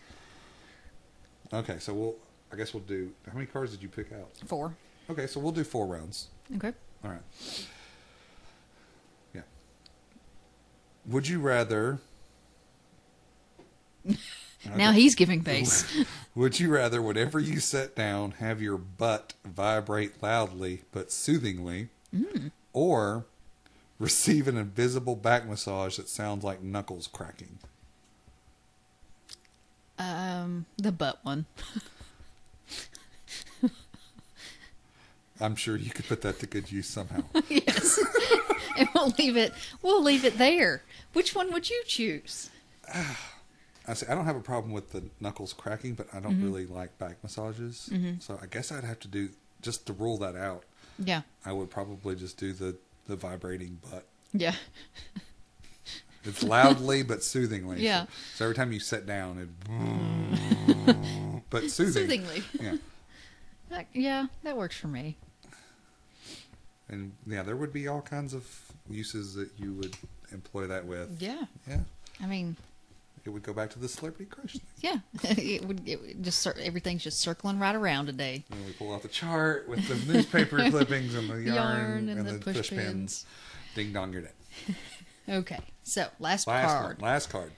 [1.54, 2.16] Okay, so we'll.
[2.52, 3.12] I guess we'll do.
[3.28, 4.30] How many cards did you pick out?
[4.46, 4.76] Four.
[5.10, 6.28] Okay, so we'll do four rounds.
[6.56, 6.72] Okay.
[7.04, 7.68] All right.
[9.34, 9.42] Yeah.
[11.08, 12.00] Would you rather?
[14.76, 16.06] Now he's giving face.
[16.36, 22.52] Would you rather, whenever you sit down, have your butt vibrate loudly but soothingly, mm.
[22.72, 23.26] or
[24.04, 27.58] receive an invisible back massage that sounds like knuckles cracking?
[29.98, 31.46] um, the butt one.
[35.40, 37.24] I'm sure you could put that to good use somehow.
[37.50, 38.00] yes.
[38.78, 39.54] and we'll leave it.
[39.82, 40.84] We'll leave it there.
[41.14, 42.50] Which one would you choose?
[43.86, 46.66] I say I don't have a problem with the knuckles cracking, but I don't really
[46.66, 47.90] like back massages.
[48.20, 49.30] So I guess I'd have to do
[49.62, 50.64] just to rule that out.
[50.98, 51.24] Yeah.
[51.46, 52.78] I would probably just do the
[53.08, 54.06] the vibrating butt.
[54.34, 54.56] Yeah.
[56.26, 57.82] It's loudly but soothingly.
[57.82, 58.06] Yeah.
[58.06, 59.50] So, so every time you sit down, it
[61.50, 62.04] but soothing.
[62.04, 62.44] Soothingly.
[62.62, 62.76] Yeah.
[63.70, 65.18] That- yeah, that works for me.
[66.88, 68.48] And yeah, there would be all kinds of
[68.90, 69.98] uses that you would
[70.32, 71.22] employ that with.
[71.22, 71.44] Yeah.
[71.68, 71.82] Yeah.
[72.22, 72.56] I mean,
[73.26, 74.62] It would go back to the celebrity crush thing.
[74.82, 74.98] yeah.
[75.32, 78.44] it would, it would just cir- everything's just circling right around today.
[78.52, 82.28] And we pull out the chart with the newspaper clippings and the yarn, Yarn and
[82.28, 82.70] the push pins.
[82.70, 83.26] pins.
[83.76, 84.34] Ding dong, you're dead.
[85.30, 85.60] Okay.
[85.84, 86.98] So, last, Last card.
[87.02, 87.10] one.
[87.10, 87.52] Last card.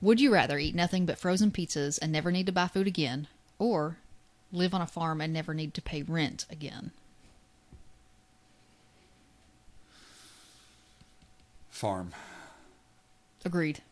[0.00, 3.28] Would you rather eat nothing but frozen pizzas and never need to buy food again,
[3.60, 3.98] or
[4.50, 6.90] live on a farm and never need to pay rent again?
[11.70, 12.12] Farm.
[13.44, 13.82] Agreed.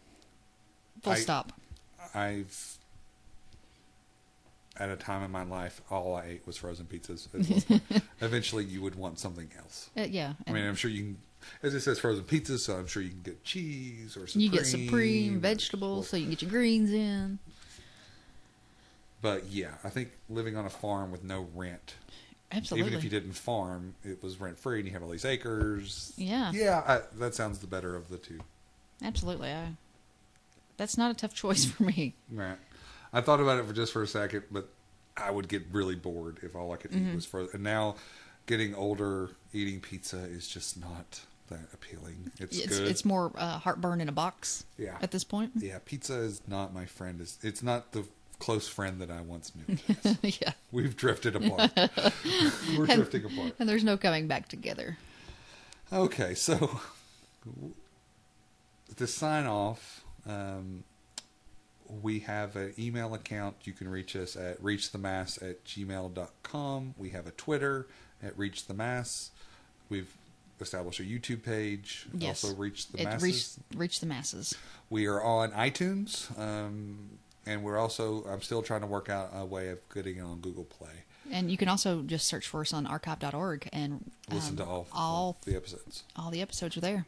[1.03, 1.53] Full I- stop.
[2.15, 2.77] I've
[4.77, 7.27] at a time in my life, all I ate was frozen pizzas.
[7.35, 8.03] At one point.
[8.23, 9.91] Eventually, you would want something else.
[9.97, 10.33] Uh, yeah.
[10.47, 11.19] I mean, I'm sure you can.
[11.63, 14.43] As it says, frozen pizzas, so I'm sure you can get cheese or supreme.
[14.45, 17.39] you get supreme or- vegetables, so you can get your greens in.
[19.23, 21.95] But yeah, I think living on a farm with no rent,
[22.53, 22.87] Absolutely.
[22.89, 26.13] even if you didn't farm, it was rent free, and you have all these acres.
[26.17, 26.53] Yeah.
[26.55, 28.41] yeah, I, that sounds the better of the two.
[29.03, 29.51] Absolutely.
[29.51, 29.73] I,
[30.81, 32.15] that's not a tough choice for me.
[32.33, 32.57] Right.
[33.13, 34.69] I thought about it for just for a second, but
[35.17, 37.11] I would get really bored if all I could Mm-hmm.
[37.11, 37.55] eat was frozen.
[37.57, 37.97] And now,
[38.47, 41.21] getting older, eating pizza is just not
[41.51, 42.31] that appealing.
[42.41, 42.89] It's, It's good.
[42.89, 44.65] it's more uh, heartburn in a box.
[44.79, 44.97] Yeah.
[45.03, 45.53] At this point.
[45.57, 47.21] yeah, pizza is not my friend.
[47.21, 48.05] It's, it's not the
[48.39, 49.77] close friend that I once knew.
[50.23, 50.53] yeah.
[50.73, 51.73] We've drifted apart.
[52.79, 53.55] We're drifting apart.
[53.59, 54.97] And there's no coming back together.
[55.93, 56.81] Okay, so
[58.97, 60.85] to sign off, um,
[62.03, 63.57] we have an email account.
[63.65, 66.95] You can reach us at reachthemass at gmail.com.
[66.97, 67.87] We have a Twitter
[68.23, 69.31] at reachthemass.
[69.89, 70.13] We've
[70.61, 72.07] established a YouTube page.
[72.15, 72.45] Yes.
[72.45, 73.23] Also, Reach the It Masses.
[73.23, 74.55] reach reach the masses.
[74.89, 76.39] We are on iTunes.
[76.39, 80.23] Um, and we're also, I'm still trying to work out a way of getting it
[80.23, 81.05] on Google Play.
[81.33, 84.87] And you can also just search for us on archive.org and Listen um, to all,
[84.93, 86.05] all the episodes.
[86.17, 87.07] all the episodes are there.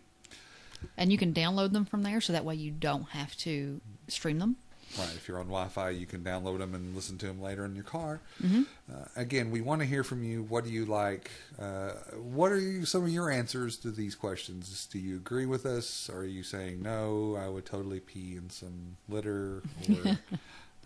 [0.96, 4.38] And you can download them from there so that way you don't have to stream
[4.38, 4.56] them.
[4.98, 5.08] Right.
[5.16, 7.84] If you're on Wi-Fi, you can download them and listen to them later in your
[7.84, 8.20] car.
[8.42, 8.62] Mm-hmm.
[8.92, 10.42] Uh, again, we want to hear from you.
[10.42, 11.30] What do you like?
[11.58, 14.86] Uh, what are you, some of your answers to these questions?
[14.92, 16.10] Do you agree with us?
[16.12, 17.38] Are you saying no?
[17.40, 20.10] I would totally pee in some litter, or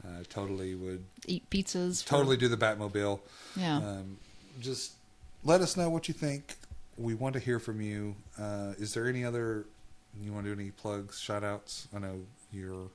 [0.04, 2.04] uh, totally would Eat pizzas.
[2.04, 3.18] for- totally do the Batmobile.
[3.56, 3.78] Yeah.
[3.78, 4.18] Um,
[4.60, 4.92] just
[5.42, 6.54] let us know what you think.
[6.96, 8.14] We want to hear from you.
[8.38, 9.66] Uh, is there any other?
[10.22, 11.88] You want to do any plugs, shout outs?
[11.94, 12.22] I know
[12.52, 12.88] you're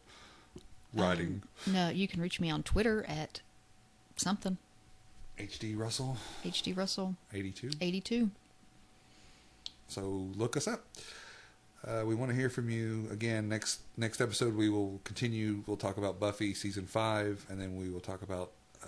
[0.93, 1.43] writing.
[1.68, 3.41] no, you can reach me on Twitter at
[4.18, 4.57] something.
[5.39, 7.72] HD Russell HD Russell 82.
[7.80, 8.30] 82.
[9.88, 10.02] So
[10.35, 10.85] look us up.
[11.85, 13.49] Uh, we want to hear from you again.
[13.49, 15.64] Next next episode, we will continue.
[15.65, 18.52] We'll talk about Buffy season five, and then we will talk about
[18.84, 18.88] uh,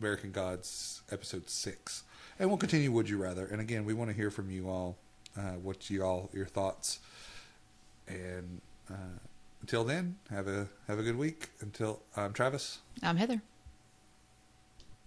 [0.00, 2.04] American Gods episode six,
[2.38, 2.90] and we'll continue.
[2.92, 3.44] Would you rather?
[3.44, 4.96] And again, we want to hear from you all.
[5.38, 6.98] Uh, what you all your thoughts,
[8.08, 8.60] and
[8.90, 9.18] uh,
[9.60, 11.50] until then, have a have a good week.
[11.60, 12.78] Until I'm Travis.
[13.02, 13.42] I'm Heather.